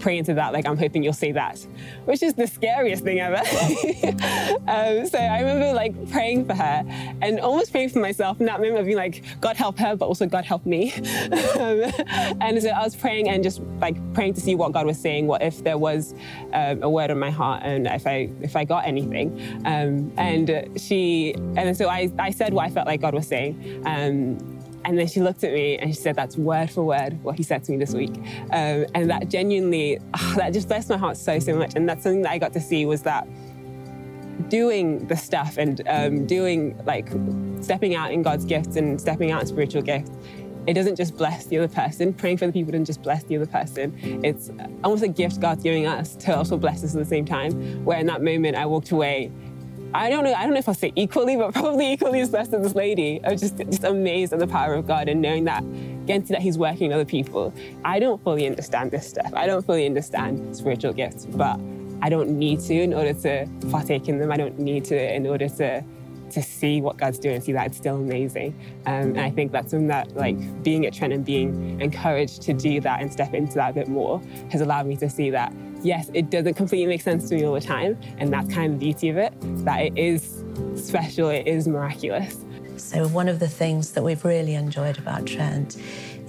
pray 0.04 0.18
into 0.18 0.34
that, 0.34 0.52
like, 0.52 0.66
I'm 0.66 0.76
hoping 0.76 1.02
you'll 1.02 1.14
say 1.14 1.32
that, 1.32 1.58
which 2.04 2.22
is 2.22 2.34
the 2.34 2.46
scariest 2.46 3.04
thing 3.04 3.20
ever. 3.20 3.36
um, 4.68 5.06
so 5.08 5.18
I 5.18 5.40
remember 5.40 5.72
like 5.72 6.10
praying 6.10 6.44
for 6.44 6.52
her 6.52 6.84
and 7.22 7.40
almost 7.40 7.72
praying 7.72 7.88
for 7.88 8.00
myself 8.00 8.38
in 8.38 8.44
that 8.44 8.60
moment 8.60 8.80
of 8.80 8.84
being 8.84 8.98
like, 8.98 9.24
God 9.40 9.56
help 9.56 9.78
her, 9.78 9.96
but 9.96 10.04
also 10.04 10.26
God 10.26 10.44
help 10.44 10.66
me. 10.66 10.92
um, 10.92 11.90
and 12.42 12.62
so 12.62 12.68
I 12.68 12.84
was 12.84 12.94
praying 12.94 13.30
and 13.30 13.42
just 13.42 13.62
like 13.80 13.96
praying 14.12 14.34
to 14.34 14.42
see 14.42 14.54
what 14.54 14.72
God 14.72 14.84
was 14.84 14.98
saying, 14.98 15.26
what 15.26 15.40
if 15.40 15.64
there 15.64 15.78
was 15.78 16.14
um, 16.52 16.82
a 16.82 16.90
word 16.90 17.10
on 17.10 17.18
my 17.18 17.30
heart 17.30 17.62
and 17.64 17.86
if 17.86 18.06
I 18.06 18.28
if 18.42 18.56
I 18.56 18.64
got 18.64 18.86
anything. 18.86 19.32
Um, 19.64 20.12
and 20.18 20.68
she, 20.78 21.32
and 21.56 21.74
so 21.74 21.88
I, 21.88 22.12
I 22.18 22.30
said 22.30 22.52
what 22.52 22.66
I 22.66 22.68
felt 22.68 22.86
like 22.86 23.00
God 23.00 23.14
was 23.14 23.26
saying. 23.26 23.82
And 24.84 24.98
then 24.98 25.06
she 25.06 25.20
looked 25.20 25.44
at 25.44 25.52
me 25.52 25.78
and 25.78 25.94
she 25.94 26.00
said, 26.00 26.16
That's 26.16 26.36
word 26.36 26.70
for 26.70 26.84
word 26.84 27.22
what 27.22 27.36
he 27.36 27.42
said 27.42 27.64
to 27.64 27.72
me 27.72 27.78
this 27.78 27.94
week. 27.94 28.14
Um, 28.50 28.86
and 28.94 29.10
that 29.10 29.28
genuinely, 29.28 29.98
oh, 30.14 30.34
that 30.36 30.52
just 30.52 30.68
blessed 30.68 30.90
my 30.90 30.96
heart 30.96 31.16
so, 31.16 31.38
so 31.38 31.56
much. 31.56 31.74
And 31.74 31.88
that's 31.88 32.02
something 32.02 32.22
that 32.22 32.32
I 32.32 32.38
got 32.38 32.52
to 32.52 32.60
see 32.60 32.84
was 32.86 33.02
that 33.02 33.26
doing 34.48 35.06
the 35.06 35.16
stuff 35.16 35.56
and 35.56 35.80
um, 35.88 36.26
doing 36.26 36.78
like 36.84 37.08
stepping 37.60 37.94
out 37.94 38.12
in 38.12 38.22
God's 38.22 38.44
gifts 38.44 38.76
and 38.76 39.00
stepping 39.00 39.30
out 39.30 39.40
in 39.42 39.46
spiritual 39.46 39.82
gifts, 39.82 40.10
it 40.66 40.74
doesn't 40.74 40.96
just 40.96 41.16
bless 41.16 41.46
the 41.46 41.58
other 41.58 41.68
person. 41.68 42.12
Praying 42.12 42.38
for 42.38 42.46
the 42.46 42.52
people 42.52 42.72
doesn't 42.72 42.86
just 42.86 43.02
bless 43.02 43.24
the 43.24 43.36
other 43.36 43.46
person. 43.46 43.98
It's 44.24 44.50
almost 44.82 45.02
a 45.02 45.08
gift 45.08 45.40
God's 45.40 45.62
giving 45.62 45.86
us 45.86 46.16
to 46.16 46.36
also 46.36 46.56
bless 46.56 46.82
us 46.84 46.94
at 46.94 46.98
the 46.98 47.04
same 47.04 47.24
time. 47.24 47.84
Where 47.84 47.98
in 47.98 48.06
that 48.06 48.22
moment 48.22 48.56
I 48.56 48.66
walked 48.66 48.90
away 48.90 49.30
I 49.94 50.10
don't 50.10 50.24
know. 50.24 50.34
I 50.34 50.42
don't 50.42 50.54
know 50.54 50.58
if 50.58 50.68
I'll 50.68 50.74
say 50.74 50.92
equally, 50.96 51.36
but 51.36 51.52
probably 51.54 51.92
equally 51.92 52.20
as 52.20 52.28
blessed 52.28 52.52
as 52.52 52.62
this 52.62 52.74
lady. 52.74 53.20
I 53.24 53.30
was 53.30 53.40
just 53.40 53.56
just 53.56 53.84
amazed 53.84 54.32
at 54.32 54.40
the 54.40 54.46
power 54.46 54.74
of 54.74 54.88
God 54.88 55.08
and 55.08 55.22
knowing 55.22 55.44
that, 55.44 55.62
to 56.08 56.32
that 56.32 56.42
He's 56.42 56.58
working 56.58 56.92
other 56.92 57.04
people. 57.04 57.54
I 57.84 58.00
don't 58.00 58.22
fully 58.24 58.46
understand 58.46 58.90
this 58.90 59.08
stuff. 59.08 59.32
I 59.34 59.46
don't 59.46 59.64
fully 59.64 59.86
understand 59.86 60.56
spiritual 60.56 60.94
gifts, 60.94 61.26
but 61.26 61.60
I 62.02 62.08
don't 62.08 62.30
need 62.30 62.58
to 62.60 62.74
in 62.74 62.92
order 62.92 63.14
to 63.14 63.48
partake 63.70 64.08
in 64.08 64.18
them. 64.18 64.32
I 64.32 64.36
don't 64.36 64.58
need 64.58 64.84
to 64.86 65.14
in 65.14 65.28
order 65.28 65.48
to 65.48 65.84
to 66.30 66.42
see 66.42 66.80
what 66.80 66.96
God's 66.96 67.20
doing 67.20 67.36
and 67.36 67.44
see 67.44 67.52
that 67.52 67.68
it's 67.68 67.76
still 67.76 67.96
amazing. 67.96 68.54
Um, 68.86 69.10
and 69.10 69.20
I 69.20 69.30
think 69.30 69.52
that's 69.52 69.70
something 69.70 69.86
that, 69.88 70.16
like, 70.16 70.64
being 70.64 70.84
at 70.84 70.92
Trent 70.92 71.12
and 71.12 71.24
being 71.24 71.80
encouraged 71.80 72.42
to 72.42 72.52
do 72.52 72.80
that 72.80 73.00
and 73.00 73.12
step 73.12 73.34
into 73.34 73.54
that 73.54 73.70
a 73.70 73.74
bit 73.74 73.86
more 73.86 74.20
has 74.50 74.60
allowed 74.60 74.86
me 74.86 74.96
to 74.96 75.08
see 75.08 75.30
that 75.30 75.52
yes, 75.84 76.10
it 76.14 76.30
doesn't 76.30 76.54
completely 76.54 76.86
make 76.86 77.02
sense 77.02 77.28
to 77.28 77.36
me 77.36 77.44
all 77.44 77.54
the 77.54 77.60
time. 77.60 77.98
And 78.18 78.32
that's 78.32 78.52
kind 78.52 78.72
of 78.72 78.80
the 78.80 78.86
beauty 78.86 79.10
of 79.10 79.16
it, 79.16 79.32
that 79.64 79.80
it 79.80 79.98
is 79.98 80.42
special, 80.74 81.28
it 81.28 81.46
is 81.46 81.68
miraculous. 81.68 82.44
So, 82.76 83.06
one 83.08 83.28
of 83.28 83.38
the 83.38 83.48
things 83.48 83.92
that 83.92 84.02
we've 84.02 84.24
really 84.24 84.54
enjoyed 84.54 84.98
about 84.98 85.26
Trent 85.26 85.76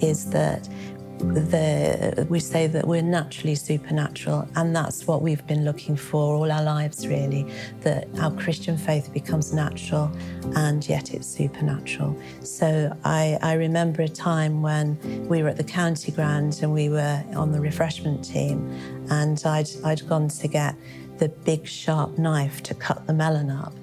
is 0.00 0.30
that 0.30 0.68
the, 1.18 2.26
we 2.28 2.40
say 2.40 2.66
that 2.66 2.86
we're 2.86 3.02
naturally 3.02 3.54
supernatural, 3.54 4.48
and 4.56 4.74
that's 4.74 5.06
what 5.06 5.22
we've 5.22 5.46
been 5.46 5.64
looking 5.64 5.96
for 5.96 6.34
all 6.34 6.52
our 6.52 6.62
lives, 6.62 7.06
really. 7.06 7.46
That 7.80 8.08
our 8.20 8.30
Christian 8.32 8.76
faith 8.76 9.12
becomes 9.12 9.52
natural, 9.52 10.10
and 10.54 10.86
yet 10.88 11.14
it's 11.14 11.26
supernatural. 11.26 12.16
So 12.42 12.96
I, 13.04 13.38
I 13.42 13.54
remember 13.54 14.02
a 14.02 14.08
time 14.08 14.62
when 14.62 14.98
we 15.28 15.42
were 15.42 15.48
at 15.48 15.56
the 15.56 15.64
county 15.64 16.12
ground 16.12 16.60
and 16.62 16.72
we 16.72 16.88
were 16.88 17.24
on 17.34 17.52
the 17.52 17.60
refreshment 17.60 18.24
team, 18.24 18.70
and 19.10 19.42
I'd, 19.44 19.68
I'd 19.84 20.06
gone 20.08 20.28
to 20.28 20.48
get 20.48 20.74
the 21.18 21.28
big 21.30 21.66
sharp 21.66 22.18
knife 22.18 22.62
to 22.64 22.74
cut 22.74 23.06
the 23.06 23.14
melon 23.14 23.50
up, 23.50 23.74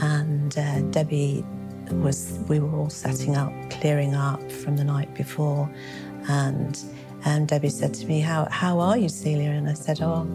and 0.00 0.56
uh, 0.58 0.80
Debbie 0.90 1.44
was 1.90 2.38
we 2.48 2.58
were 2.60 2.78
all 2.78 2.90
setting 2.90 3.36
up, 3.36 3.52
clearing 3.70 4.14
up 4.14 4.50
from 4.50 4.76
the 4.76 4.84
night 4.84 5.14
before 5.14 5.70
and 6.28 6.78
and 7.24 7.48
Debbie 7.48 7.70
said 7.70 7.94
to 7.94 8.06
me, 8.06 8.20
"How 8.20 8.46
how 8.50 8.78
are 8.80 8.96
you, 8.96 9.08
Celia?" 9.08 9.50
And 9.50 9.68
I 9.68 9.74
said, 9.74 10.00
"Oh, 10.02 10.26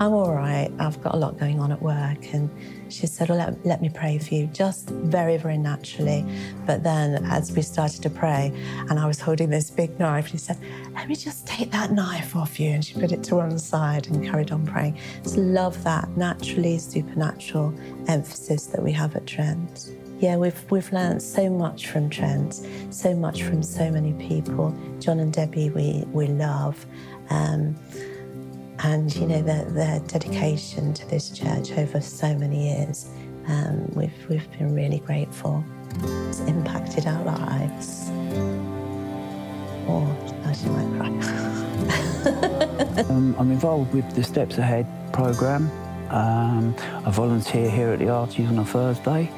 I'm 0.00 0.12
all 0.12 0.32
right. 0.32 0.70
I've 0.78 1.02
got 1.02 1.14
a 1.14 1.18
lot 1.18 1.36
going 1.38 1.58
on 1.58 1.72
at 1.72 1.82
work." 1.82 2.32
And 2.32 2.48
she 2.88 3.06
said, 3.06 3.28
"Well, 3.28 3.38
let, 3.38 3.66
let 3.66 3.82
me 3.82 3.88
pray 3.88 4.18
for 4.18 4.34
you," 4.34 4.46
just 4.46 4.88
very 4.90 5.36
very 5.36 5.58
naturally. 5.58 6.24
But 6.66 6.84
then, 6.84 7.24
as 7.26 7.52
we 7.52 7.62
started 7.62 8.02
to 8.02 8.10
pray, 8.10 8.52
and 8.88 8.98
I 8.98 9.06
was 9.06 9.20
holding 9.20 9.50
this 9.50 9.70
big 9.70 9.98
knife, 9.98 10.28
she 10.28 10.38
said, 10.38 10.58
"Let 10.94 11.08
me 11.08 11.16
just 11.16 11.46
take 11.46 11.72
that 11.72 11.92
knife 11.92 12.36
off 12.36 12.60
you," 12.60 12.70
and 12.70 12.84
she 12.84 12.94
put 12.94 13.12
it 13.12 13.24
to 13.24 13.36
one 13.36 13.58
side 13.58 14.06
and 14.08 14.24
carried 14.24 14.52
on 14.52 14.64
praying. 14.66 14.98
Just 15.24 15.36
love 15.36 15.82
that 15.84 16.08
naturally 16.16 16.78
supernatural 16.78 17.74
emphasis 18.06 18.66
that 18.66 18.82
we 18.82 18.92
have 18.92 19.16
at 19.16 19.26
Trent. 19.26 19.90
Yeah, 20.18 20.36
we've 20.36 20.68
we've 20.68 20.92
learned 20.92 21.22
so 21.22 21.48
much 21.48 21.86
from 21.86 22.10
Trent, 22.10 22.66
so 22.90 23.14
much 23.14 23.44
from 23.44 23.62
so 23.62 23.88
many 23.88 24.14
people. 24.14 24.76
John 24.98 25.20
and 25.20 25.32
Debbie, 25.32 25.70
we 25.70 26.02
we 26.12 26.26
love, 26.26 26.84
um, 27.30 27.76
and 28.80 29.14
you 29.14 29.28
know 29.28 29.40
their, 29.42 29.64
their 29.66 30.00
dedication 30.00 30.92
to 30.94 31.06
this 31.08 31.30
church 31.30 31.70
over 31.70 32.00
so 32.00 32.34
many 32.34 32.74
years. 32.74 33.08
Um, 33.46 33.86
we've 33.94 34.28
we've 34.28 34.50
been 34.58 34.74
really 34.74 34.98
grateful. 34.98 35.62
It's 36.28 36.40
impacted 36.40 37.06
our 37.06 37.24
lives. 37.24 38.06
Oh, 39.86 40.16
I 40.44 40.52
she 40.52 40.66
might 40.66 40.90
cry. 40.98 41.10
um, 43.08 43.36
I'm 43.38 43.52
involved 43.52 43.94
with 43.94 44.12
the 44.16 44.24
Steps 44.24 44.58
Ahead 44.58 44.84
program. 45.12 45.70
Um, 46.10 46.74
I 47.06 47.10
volunteer 47.12 47.70
here 47.70 47.90
at 47.90 48.00
the 48.00 48.08
Archies 48.08 48.48
on 48.48 48.58
a 48.58 48.64
Thursday. 48.64 49.30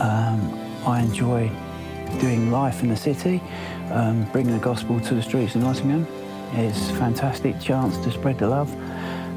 Um, 0.00 0.60
I 0.86 1.00
enjoy 1.00 1.50
doing 2.20 2.50
life 2.50 2.82
in 2.82 2.88
the 2.88 2.96
city, 2.96 3.42
um, 3.90 4.24
bringing 4.32 4.52
the 4.52 4.64
gospel 4.64 5.00
to 5.00 5.14
the 5.14 5.22
streets 5.22 5.54
of 5.54 5.62
Nottingham. 5.62 6.06
It's 6.52 6.90
a 6.90 6.94
fantastic 6.94 7.60
chance 7.60 7.96
to 7.98 8.10
spread 8.10 8.38
the 8.38 8.48
love. 8.48 8.72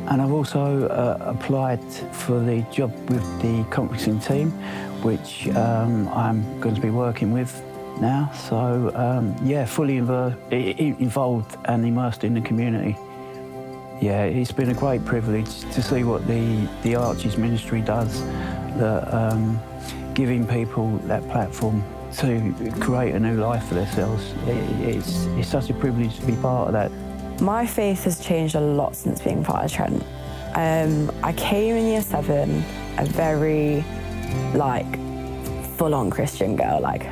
And 0.09 0.21
I've 0.21 0.31
also 0.31 0.87
uh, 0.87 1.17
applied 1.19 1.83
for 2.11 2.39
the 2.39 2.61
job 2.71 2.93
with 3.09 3.41
the 3.41 3.63
conferencing 3.69 4.25
team, 4.25 4.51
which 5.03 5.47
um, 5.49 6.07
I'm 6.09 6.59
going 6.61 6.75
to 6.75 6.81
be 6.81 6.91
working 6.91 7.33
with 7.33 7.61
now. 7.99 8.31
So, 8.33 8.91
um, 8.95 9.35
yeah, 9.43 9.65
fully 9.65 9.97
involved 9.97 11.57
and 11.65 11.85
immersed 11.85 12.23
in 12.23 12.33
the 12.35 12.41
community. 12.41 12.95
Yeah, 13.99 14.25
it's 14.25 14.51
been 14.51 14.69
a 14.69 14.75
great 14.75 15.03
privilege 15.03 15.61
to 15.73 15.81
see 15.81 16.03
what 16.03 16.25
the, 16.27 16.69
the 16.83 16.95
Archies 16.95 17.35
ministry 17.37 17.81
does. 17.81 18.23
That, 18.77 19.13
um, 19.13 19.59
giving 20.17 20.47
people 20.47 20.97
that 21.05 21.21
platform 21.29 21.83
to 22.11 22.51
create 22.79 23.13
a 23.13 23.19
new 23.19 23.39
life 23.39 23.63
for 23.67 23.75
themselves. 23.75 24.33
It's, 24.47 25.25
it's 25.37 25.47
such 25.47 25.69
a 25.69 25.75
privilege 25.75 26.19
to 26.19 26.25
be 26.25 26.35
part 26.37 26.69
of 26.69 26.73
that. 26.73 26.91
My 27.39 27.67
faith 27.67 28.05
has 28.05 28.19
changed 28.19 28.55
a 28.55 28.59
lot 28.59 28.95
since 28.95 29.21
being 29.21 29.43
part 29.43 29.65
of 29.65 29.71
Trent. 29.71 30.03
Um, 30.55 31.11
I 31.23 31.33
came 31.33 31.75
in 31.75 31.85
year 31.85 32.01
seven, 32.01 32.63
a 32.97 33.05
very 33.05 33.85
like 34.55 34.91
full-on 35.77 36.09
Christian 36.09 36.55
girl, 36.55 36.81
like 36.81 37.05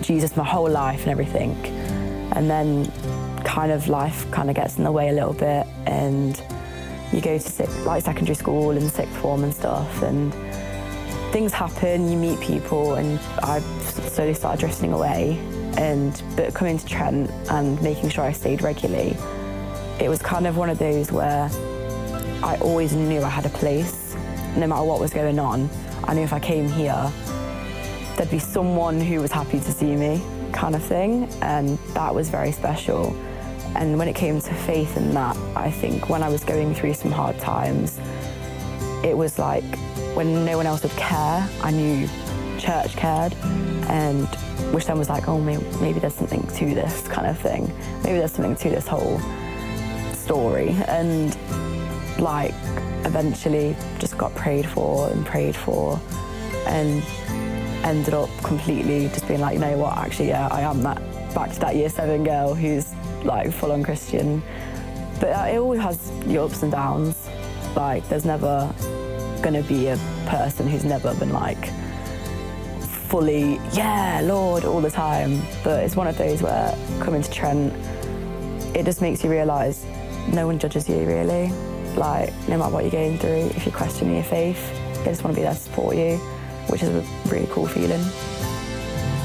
Jesus 0.00 0.36
my 0.36 0.44
whole 0.44 0.70
life 0.70 1.00
and 1.00 1.10
everything. 1.10 1.56
And 2.36 2.48
then 2.48 2.92
kind 3.42 3.72
of 3.72 3.88
life 3.88 4.30
kind 4.30 4.48
of 4.48 4.54
gets 4.54 4.78
in 4.78 4.84
the 4.84 4.92
way 4.92 5.08
a 5.08 5.12
little 5.12 5.32
bit 5.32 5.66
and 5.86 6.40
you 7.12 7.20
go 7.20 7.38
to 7.38 7.66
like 7.82 8.04
secondary 8.04 8.36
school 8.36 8.70
and 8.70 8.88
sixth 8.88 9.16
form 9.16 9.42
and 9.42 9.52
stuff 9.52 10.02
and 10.02 10.32
things 11.30 11.52
happen, 11.52 12.10
you 12.10 12.16
meet 12.16 12.40
people, 12.40 12.94
and 12.94 13.18
I 13.42 13.60
slowly 14.10 14.34
started 14.34 14.60
drifting 14.60 14.92
away. 14.92 15.38
And 15.76 16.20
but 16.36 16.54
coming 16.54 16.78
to 16.78 16.86
Trent 16.86 17.30
and 17.50 17.80
making 17.82 18.10
sure 18.10 18.24
I 18.24 18.32
stayed 18.32 18.62
regularly, 18.62 19.16
it 20.00 20.08
was 20.08 20.20
kind 20.20 20.46
of 20.46 20.56
one 20.56 20.70
of 20.70 20.78
those 20.78 21.12
where 21.12 21.50
I 22.42 22.56
always 22.60 22.92
knew 22.92 23.22
I 23.22 23.28
had 23.28 23.46
a 23.46 23.50
place, 23.50 24.14
no 24.56 24.66
matter 24.66 24.82
what 24.82 25.00
was 25.00 25.12
going 25.12 25.38
on. 25.38 25.68
I 26.04 26.14
knew 26.14 26.22
if 26.22 26.32
I 26.32 26.40
came 26.40 26.68
here, 26.68 27.12
there'd 28.16 28.30
be 28.30 28.38
someone 28.38 29.00
who 29.00 29.20
was 29.20 29.30
happy 29.30 29.60
to 29.60 29.72
see 29.72 29.94
me, 29.94 30.22
kind 30.52 30.74
of 30.74 30.82
thing, 30.82 31.28
and 31.42 31.78
that 31.94 32.14
was 32.14 32.30
very 32.30 32.52
special. 32.52 33.14
And 33.76 33.98
when 33.98 34.08
it 34.08 34.16
came 34.16 34.40
to 34.40 34.54
faith 34.54 34.96
in 34.96 35.12
that, 35.14 35.36
I 35.54 35.70
think 35.70 36.08
when 36.08 36.22
I 36.22 36.28
was 36.28 36.42
going 36.42 36.74
through 36.74 36.94
some 36.94 37.12
hard 37.12 37.38
times, 37.38 38.00
it 39.04 39.16
was 39.16 39.38
like 39.38 39.64
when 40.14 40.44
no 40.44 40.56
one 40.56 40.66
else 40.66 40.82
would 40.82 40.92
care, 40.92 41.48
I 41.62 41.70
knew 41.70 42.08
church 42.58 42.96
cared, 42.96 43.34
and 43.88 44.26
which 44.72 44.86
then 44.86 44.98
was 44.98 45.08
like, 45.08 45.28
oh, 45.28 45.40
maybe, 45.40 45.64
maybe 45.80 46.00
there's 46.00 46.14
something 46.14 46.46
to 46.46 46.74
this 46.74 47.06
kind 47.08 47.26
of 47.26 47.38
thing. 47.38 47.72
Maybe 48.02 48.18
there's 48.18 48.32
something 48.32 48.56
to 48.56 48.70
this 48.70 48.86
whole 48.86 49.20
story. 50.12 50.70
And 50.88 51.36
like, 52.18 52.54
eventually 53.04 53.76
just 53.98 54.18
got 54.18 54.34
prayed 54.34 54.66
for 54.66 55.08
and 55.10 55.24
prayed 55.24 55.56
for, 55.56 56.00
and 56.66 57.02
ended 57.84 58.14
up 58.14 58.28
completely 58.42 59.08
just 59.08 59.26
being 59.28 59.40
like, 59.40 59.54
you 59.54 59.60
know 59.60 59.76
what, 59.76 59.96
actually, 59.96 60.28
yeah, 60.28 60.48
I 60.50 60.62
am 60.62 60.82
that 60.82 61.00
back 61.34 61.52
to 61.52 61.60
that 61.60 61.76
year 61.76 61.88
seven 61.88 62.24
girl 62.24 62.54
who's 62.54 62.92
like 63.24 63.52
full 63.52 63.72
on 63.72 63.82
Christian. 63.82 64.42
But 65.20 65.30
uh, 65.30 65.46
it 65.52 65.58
always 65.58 65.80
has 65.80 66.10
your 66.26 66.46
ups 66.46 66.62
and 66.62 66.72
downs. 66.72 67.27
Like, 67.76 68.08
there's 68.08 68.24
never 68.24 68.72
going 69.42 69.54
to 69.54 69.68
be 69.68 69.86
a 69.88 69.98
person 70.26 70.68
who's 70.68 70.84
never 70.84 71.14
been 71.14 71.32
like 71.32 71.70
fully, 73.08 73.60
yeah, 73.72 74.20
Lord, 74.22 74.64
all 74.64 74.80
the 74.80 74.90
time. 74.90 75.40
But 75.64 75.84
it's 75.84 75.96
one 75.96 76.06
of 76.06 76.18
those 76.18 76.42
where 76.42 76.76
coming 77.00 77.22
to 77.22 77.30
Trent, 77.30 77.72
it 78.76 78.84
just 78.84 79.00
makes 79.00 79.24
you 79.24 79.30
realise 79.30 79.84
no 80.32 80.46
one 80.46 80.58
judges 80.58 80.88
you 80.88 81.06
really. 81.06 81.50
Like, 81.96 82.32
no 82.48 82.58
matter 82.58 82.72
what 82.72 82.84
you're 82.84 82.92
going 82.92 83.18
through, 83.18 83.50
if 83.56 83.64
you're 83.64 83.74
questioning 83.74 84.14
your 84.14 84.24
faith, 84.24 84.60
they 84.98 85.10
just 85.10 85.24
want 85.24 85.34
to 85.34 85.40
be 85.40 85.44
there 85.44 85.54
to 85.54 85.58
support 85.58 85.96
you, 85.96 86.16
which 86.68 86.82
is 86.82 86.90
a 86.90 87.04
really 87.28 87.48
cool 87.50 87.66
feeling. 87.66 88.00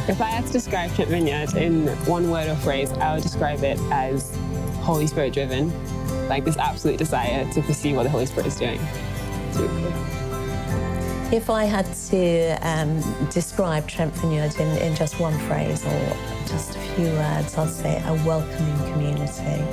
If 0.08 0.22
I 0.22 0.26
had 0.26 0.46
to 0.48 0.52
describe 0.52 0.94
Trent 0.96 1.10
Vineyard 1.10 1.56
in 1.56 1.88
one 2.06 2.30
word 2.30 2.48
or 2.50 2.56
phrase, 2.56 2.92
I 2.94 3.14
would 3.14 3.24
describe 3.24 3.64
it 3.64 3.80
as 3.92 4.36
Holy 4.82 5.08
Spirit 5.08 5.34
driven. 5.34 5.72
Like 6.28 6.46
this 6.46 6.58
absolute 6.58 6.98
desire 6.98 7.52
to 7.54 7.62
pursue 7.62 7.96
what 7.96 8.04
the 8.04 8.10
Holy 8.10 8.26
Spirit 8.26 8.48
is 8.48 8.56
doing. 8.56 8.80
Really 9.54 9.68
cool. 9.68 9.94
If 11.34 11.50
I 11.50 11.66
had 11.66 11.92
to 12.10 12.58
um, 12.62 13.02
describe 13.30 13.88
Trent 13.88 14.14
Vineyard 14.16 14.56
in, 14.60 14.78
in 14.78 14.96
just 14.96 15.20
one 15.20 15.38
phrase 15.48 15.84
or 15.86 16.18
just 16.48 16.76
a 16.76 16.80
few 16.80 17.08
words, 17.08 17.58
I'd 17.58 17.70
say 17.70 18.04
a 18.06 18.14
welcoming 18.26 18.94
community. 18.94 19.64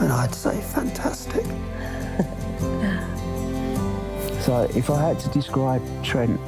And 0.00 0.12
I'd 0.12 0.34
say 0.34 0.60
fantastic. 0.60 1.44
So 4.44 4.68
if 4.74 4.90
I 4.90 5.00
had 5.00 5.18
to 5.20 5.30
describe 5.30 5.80
Trent 6.04 6.38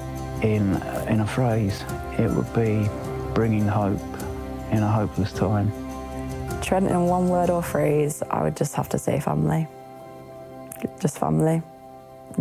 in, 0.42 0.74
in 1.08 1.20
a 1.20 1.26
phrase, 1.26 1.82
it 2.18 2.30
would 2.30 2.52
be 2.52 2.86
bringing 3.32 3.66
hope 3.66 3.98
in 4.70 4.82
a 4.82 4.92
hopeless 4.92 5.32
time. 5.32 5.72
Trent, 6.62 6.90
in 6.90 7.06
one 7.06 7.28
word 7.28 7.48
or 7.48 7.62
phrase, 7.62 8.22
I 8.28 8.42
would 8.42 8.56
just 8.56 8.74
have 8.74 8.88
to 8.88 8.98
say 8.98 9.20
family. 9.20 9.68
Just 11.00 11.18
family. 11.18 11.62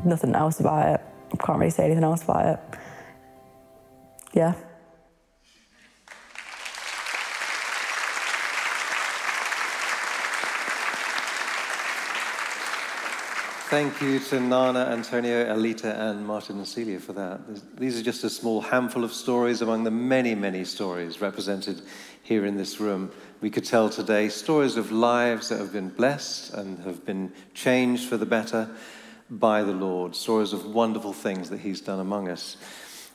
Nothing 0.03 0.33
else 0.33 0.59
about 0.59 0.95
it. 0.95 1.01
I 1.31 1.45
can't 1.45 1.59
really 1.59 1.69
say 1.69 1.85
anything 1.85 2.03
else 2.03 2.23
about 2.23 2.45
it. 2.45 2.59
Yeah. 4.33 4.53
Thank 13.69 13.99
you 14.01 14.19
to 14.19 14.39
Nana, 14.39 14.85
Antonio, 14.91 15.53
Alita, 15.53 15.99
and 15.99 16.25
Martin 16.25 16.57
and 16.57 16.67
Celia 16.67 16.99
for 16.99 17.13
that. 17.13 17.41
These 17.77 17.99
are 17.99 18.03
just 18.03 18.23
a 18.23 18.29
small 18.29 18.61
handful 18.61 19.03
of 19.03 19.11
stories 19.11 19.61
among 19.61 19.83
the 19.83 19.91
many, 19.91 20.33
many 20.33 20.63
stories 20.63 21.19
represented 21.19 21.81
here 22.23 22.45
in 22.45 22.55
this 22.55 22.79
room. 22.79 23.11
We 23.41 23.49
could 23.49 23.65
tell 23.65 23.89
today 23.89 24.29
stories 24.29 24.77
of 24.77 24.91
lives 24.91 25.49
that 25.49 25.59
have 25.59 25.73
been 25.73 25.89
blessed 25.89 26.53
and 26.53 26.79
have 26.79 27.05
been 27.05 27.33
changed 27.53 28.07
for 28.07 28.17
the 28.17 28.25
better 28.25 28.69
by 29.29 29.63
the 29.63 29.73
Lord, 29.73 30.15
stories 30.15 30.53
of 30.53 30.65
wonderful 30.65 31.13
things 31.13 31.49
that 31.49 31.59
He's 31.59 31.81
done 31.81 31.99
among 31.99 32.29
us. 32.29 32.57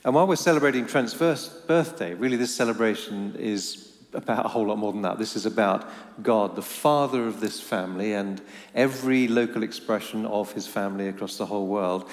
And 0.05 0.15
while 0.15 0.27
we're 0.27 0.37
celebrating 0.37 0.87
Trent's 0.87 1.15
first 1.15 1.67
birthday, 1.67 2.15
really 2.15 2.37
this 2.37 2.55
celebration 2.55 3.35
is 3.39 3.93
about 4.13 4.45
a 4.45 4.49
whole 4.49 4.67
lot 4.67 4.79
more 4.79 4.93
than 4.93 5.03
that. 5.03 5.19
This 5.19 5.37
is 5.37 5.47
about 5.47 5.89
God, 6.23 6.57
the 6.57 6.63
father 6.63 7.27
of 7.27 7.41
this 7.41 7.61
family, 7.61 8.13
and 8.15 8.41
every 8.75 9.29
local 9.29 9.63
expression 9.63 10.27
of 10.27 10.53
his 10.53 10.67
family 10.67 11.09
across 11.09 11.37
the 11.37 11.47
whole 11.47 11.67
world, 11.67 12.09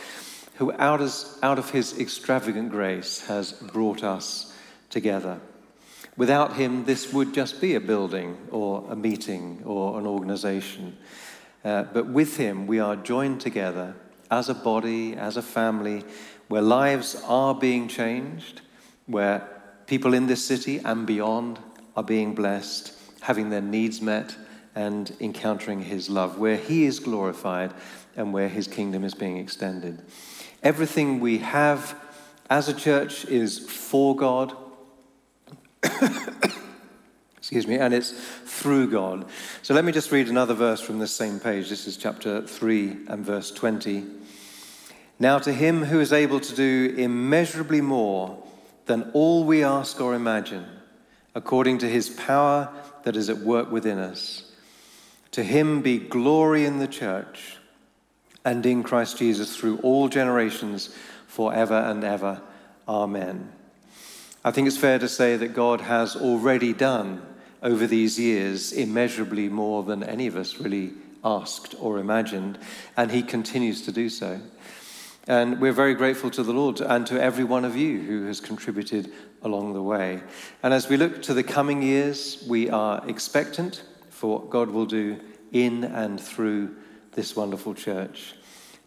who 0.56 0.72
out, 0.74 1.02
as, 1.02 1.38
out 1.41 1.60
of 1.60 1.72
his 1.72 1.98
extravagant 2.00 2.72
grace 2.72 3.26
has 3.28 3.52
brought 3.52 4.04
us 4.04 4.54
together. 4.89 5.39
Without 6.17 6.56
him, 6.56 6.86
this 6.86 7.13
would 7.13 7.34
just 7.34 7.62
be 7.62 7.75
a 7.75 7.80
building 7.80 8.38
or 8.49 8.84
a 8.89 8.95
meeting 8.95 9.62
or 9.65 9.99
an 9.99 10.08
organization. 10.08 10.97
Uh, 11.63 11.84
but 11.84 12.08
with 12.08 12.38
him, 12.38 12.65
we 12.65 12.80
are 12.80 12.95
joined 12.95 13.39
together 13.39 13.95
as 14.32 14.49
a 14.49 14.53
body, 14.56 15.15
as 15.15 15.38
a 15.38 15.41
family, 15.41 16.03
where 16.47 16.62
lives 16.62 17.21
are 17.25 17.53
being 17.53 17.88
changed, 17.88 18.62
where 19.06 19.47
people 19.86 20.13
in 20.13 20.25
this 20.27 20.43
city 20.43 20.80
and 20.80 21.06
beyond 21.06 21.60
are 21.95 22.03
being 22.03 22.34
blessed, 22.34 22.93
having 23.21 23.49
their 23.49 23.62
needs 23.62 24.01
met, 24.01 24.36
and 24.75 25.15
encountering 25.19 25.82
His 25.82 26.10
love, 26.10 26.39
where 26.39 26.58
He 26.58 26.86
is 26.86 26.99
glorified 26.99 27.73
and 28.15 28.34
where 28.34 28.49
His 28.49 28.67
kingdom 28.67 29.03
is 29.03 29.13
being 29.13 29.38
extended. 29.38 30.01
Everything 30.63 31.19
we 31.19 31.38
have 31.39 31.95
as 32.49 32.69
a 32.69 32.73
church 32.73 33.25
is 33.25 33.60
for 33.60 34.15
God. 34.15 34.56
Excuse 37.38 37.68
me, 37.68 37.78
and 37.78 37.94
it's 37.94 38.12
through 38.46 38.92
God. 38.92 39.26
So 39.62 39.74
let 39.74 39.86
me 39.86 39.92
just 39.92 40.12
read 40.12 40.28
another 40.28 40.54
verse 40.54 40.82
from 40.82 41.00
this 41.00 41.13
same 41.13 41.40
page. 41.40 41.70
This 41.70 41.88
is 41.88 41.96
chapter 41.96 42.42
3 42.42 42.98
and 43.08 43.26
verse 43.26 43.52
20. 43.52 44.06
Now, 45.20 45.40
to 45.40 45.54
him 45.54 45.86
who 45.86 46.00
is 46.00 46.13
able 46.13 46.40
to 46.40 46.56
do 46.56 46.94
immeasurably 46.98 47.82
more 47.82 48.44
than 48.86 49.12
all 49.13 49.44
we 49.44 49.63
ask 49.63 50.00
or 50.02 50.13
imagine, 50.13 50.66
according 51.36 51.78
to 51.80 51.90
his 51.90 52.10
power 52.10 52.70
that 53.04 53.16
is 53.16 53.30
at 53.30 53.38
work 53.38 53.72
within 53.72 53.98
us. 53.98 54.52
To 55.32 55.44
him 55.44 55.82
be 55.82 56.00
glory 56.00 56.66
in 56.66 56.80
the 56.80 56.88
church 56.88 57.58
and 58.44 58.66
in 58.66 58.84
Christ 58.84 59.18
Jesus 59.18 59.56
through 59.56 59.78
all 59.80 60.08
generations, 60.08 60.94
forever 61.28 61.76
and 61.76 62.04
ever. 62.04 62.42
Amen. 62.88 63.52
I 64.48 64.52
think 64.52 64.66
it's 64.66 64.78
fair 64.78 64.98
to 64.98 65.10
say 65.10 65.36
that 65.36 65.54
God 65.54 65.82
has 65.82 66.16
already 66.16 66.72
done 66.72 67.22
over 67.62 67.86
these 67.86 68.18
years 68.18 68.72
immeasurably 68.72 69.50
more 69.50 69.84
than 69.84 70.04
any 70.04 70.26
of 70.26 70.38
us 70.38 70.58
really 70.58 70.94
asked 71.22 71.76
or 71.82 72.00
imagined, 72.00 72.58
and 72.96 73.12
he 73.12 73.24
continues 73.24 73.82
to 73.82 73.92
do 73.92 74.08
so. 74.08 74.40
And 75.28 75.60
we're 75.60 75.74
very 75.74 75.96
grateful 75.96 76.30
to 76.30 76.44
the 76.44 76.54
Lord 76.54 76.80
and 76.80 77.06
to 77.08 77.22
every 77.22 77.44
one 77.44 77.66
of 77.66 77.76
you 77.76 78.00
who 78.00 78.26
has 78.28 78.40
contributed 78.40 79.12
along 79.42 79.74
the 79.74 79.84
way. 79.84 80.24
And 80.64 80.74
as 80.74 80.88
we 80.88 80.96
look 80.96 81.22
to 81.24 81.34
the 81.34 81.44
coming 81.44 81.82
years, 81.82 82.42
we 82.48 82.70
are 82.70 83.04
expectant 83.06 83.84
for 84.12 84.40
what 84.40 84.50
God 84.50 84.70
will 84.70 84.86
do 84.86 85.20
in 85.52 85.84
and 85.84 86.22
through 86.22 86.74
this 87.12 87.36
wonderful 87.36 87.74
church. 87.74 88.36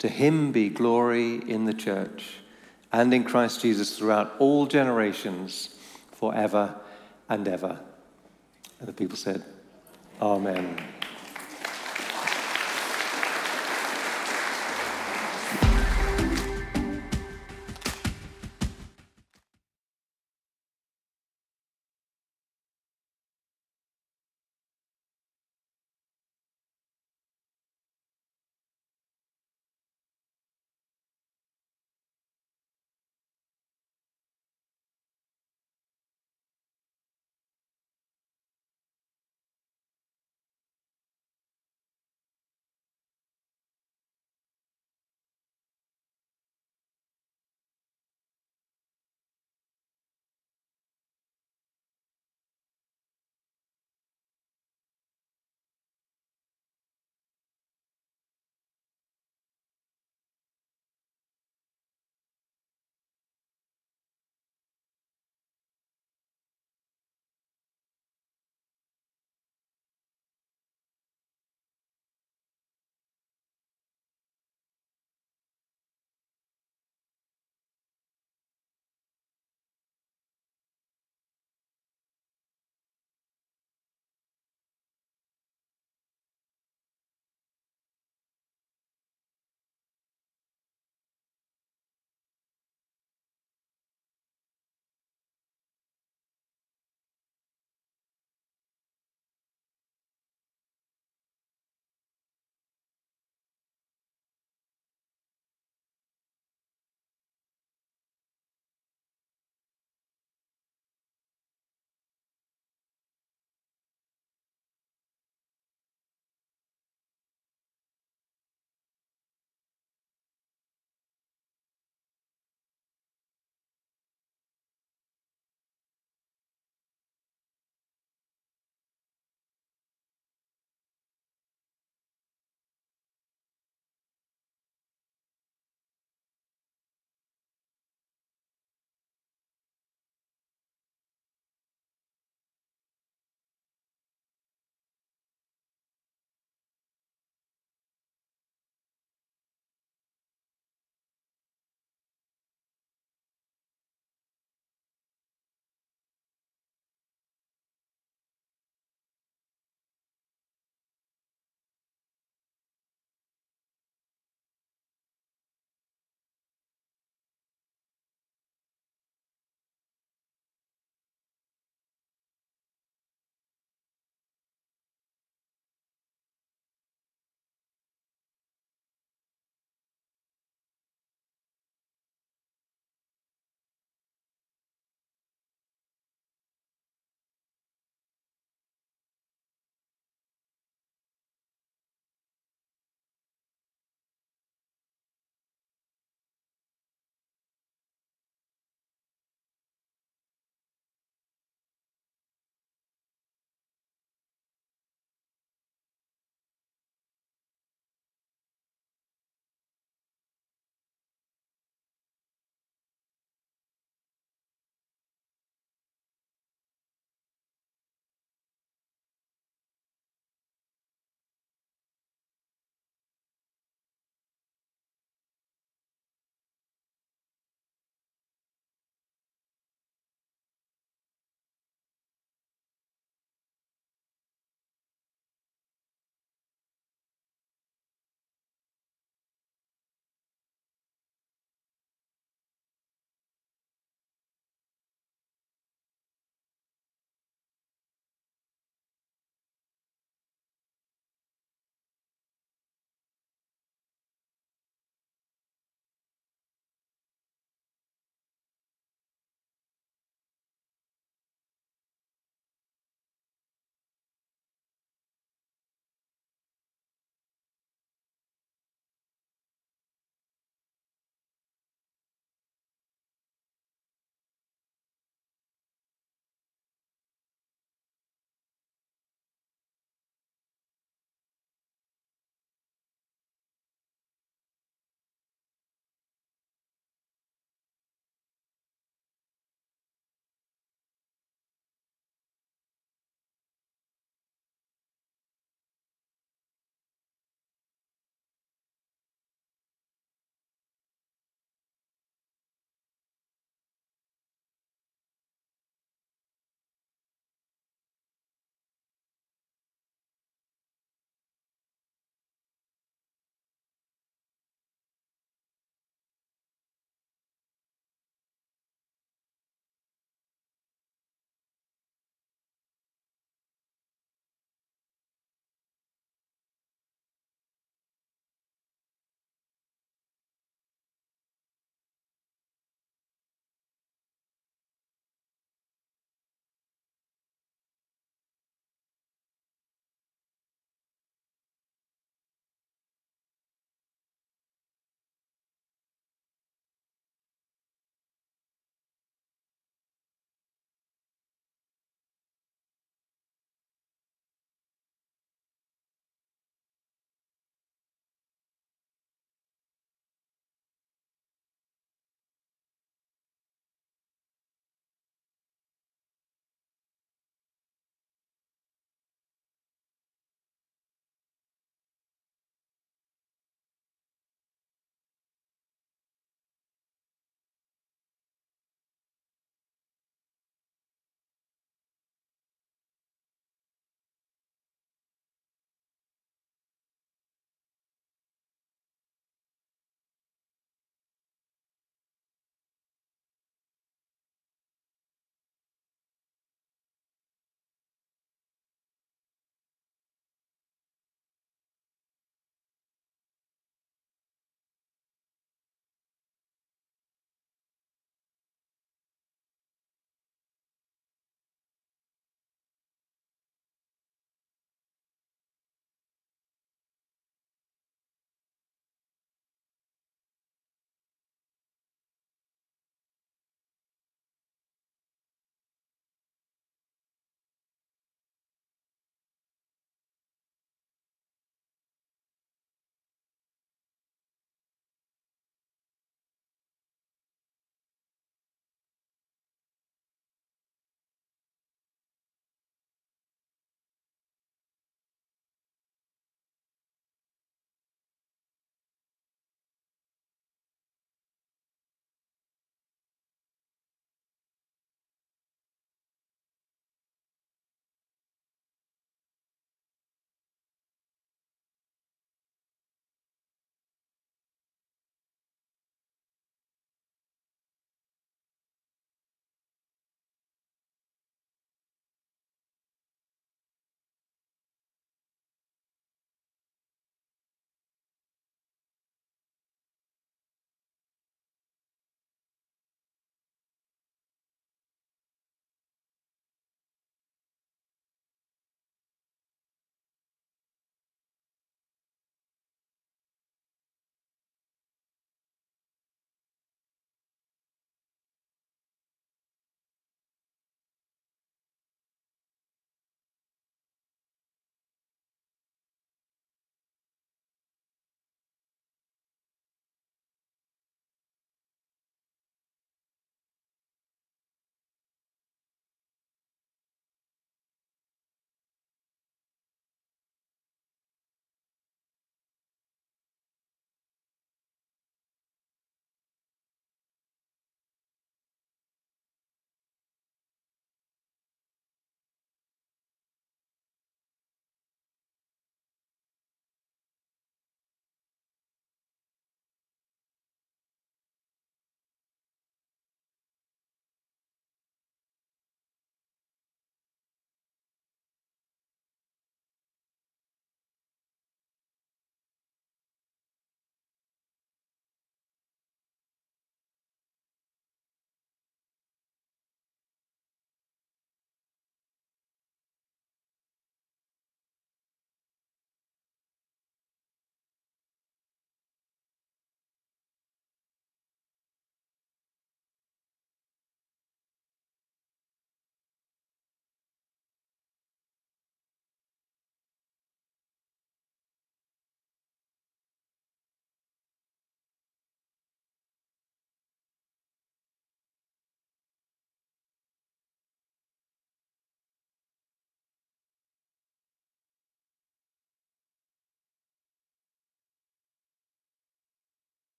To 0.00 0.08
him 0.08 0.52
be 0.52 0.68
glory 0.68 1.36
in 1.36 1.64
the 1.64 1.72
church 1.72 2.40
and 2.92 3.12
in 3.12 3.24
Christ 3.24 3.60
Jesus 3.62 3.98
throughout 3.98 4.34
all 4.38 4.66
generations, 4.66 5.74
forever 6.12 6.74
and 7.28 7.46
ever. 7.46 7.78
And 8.78 8.88
the 8.88 8.92
people 8.92 9.16
said, 9.16 9.44
Amen. 10.20 10.95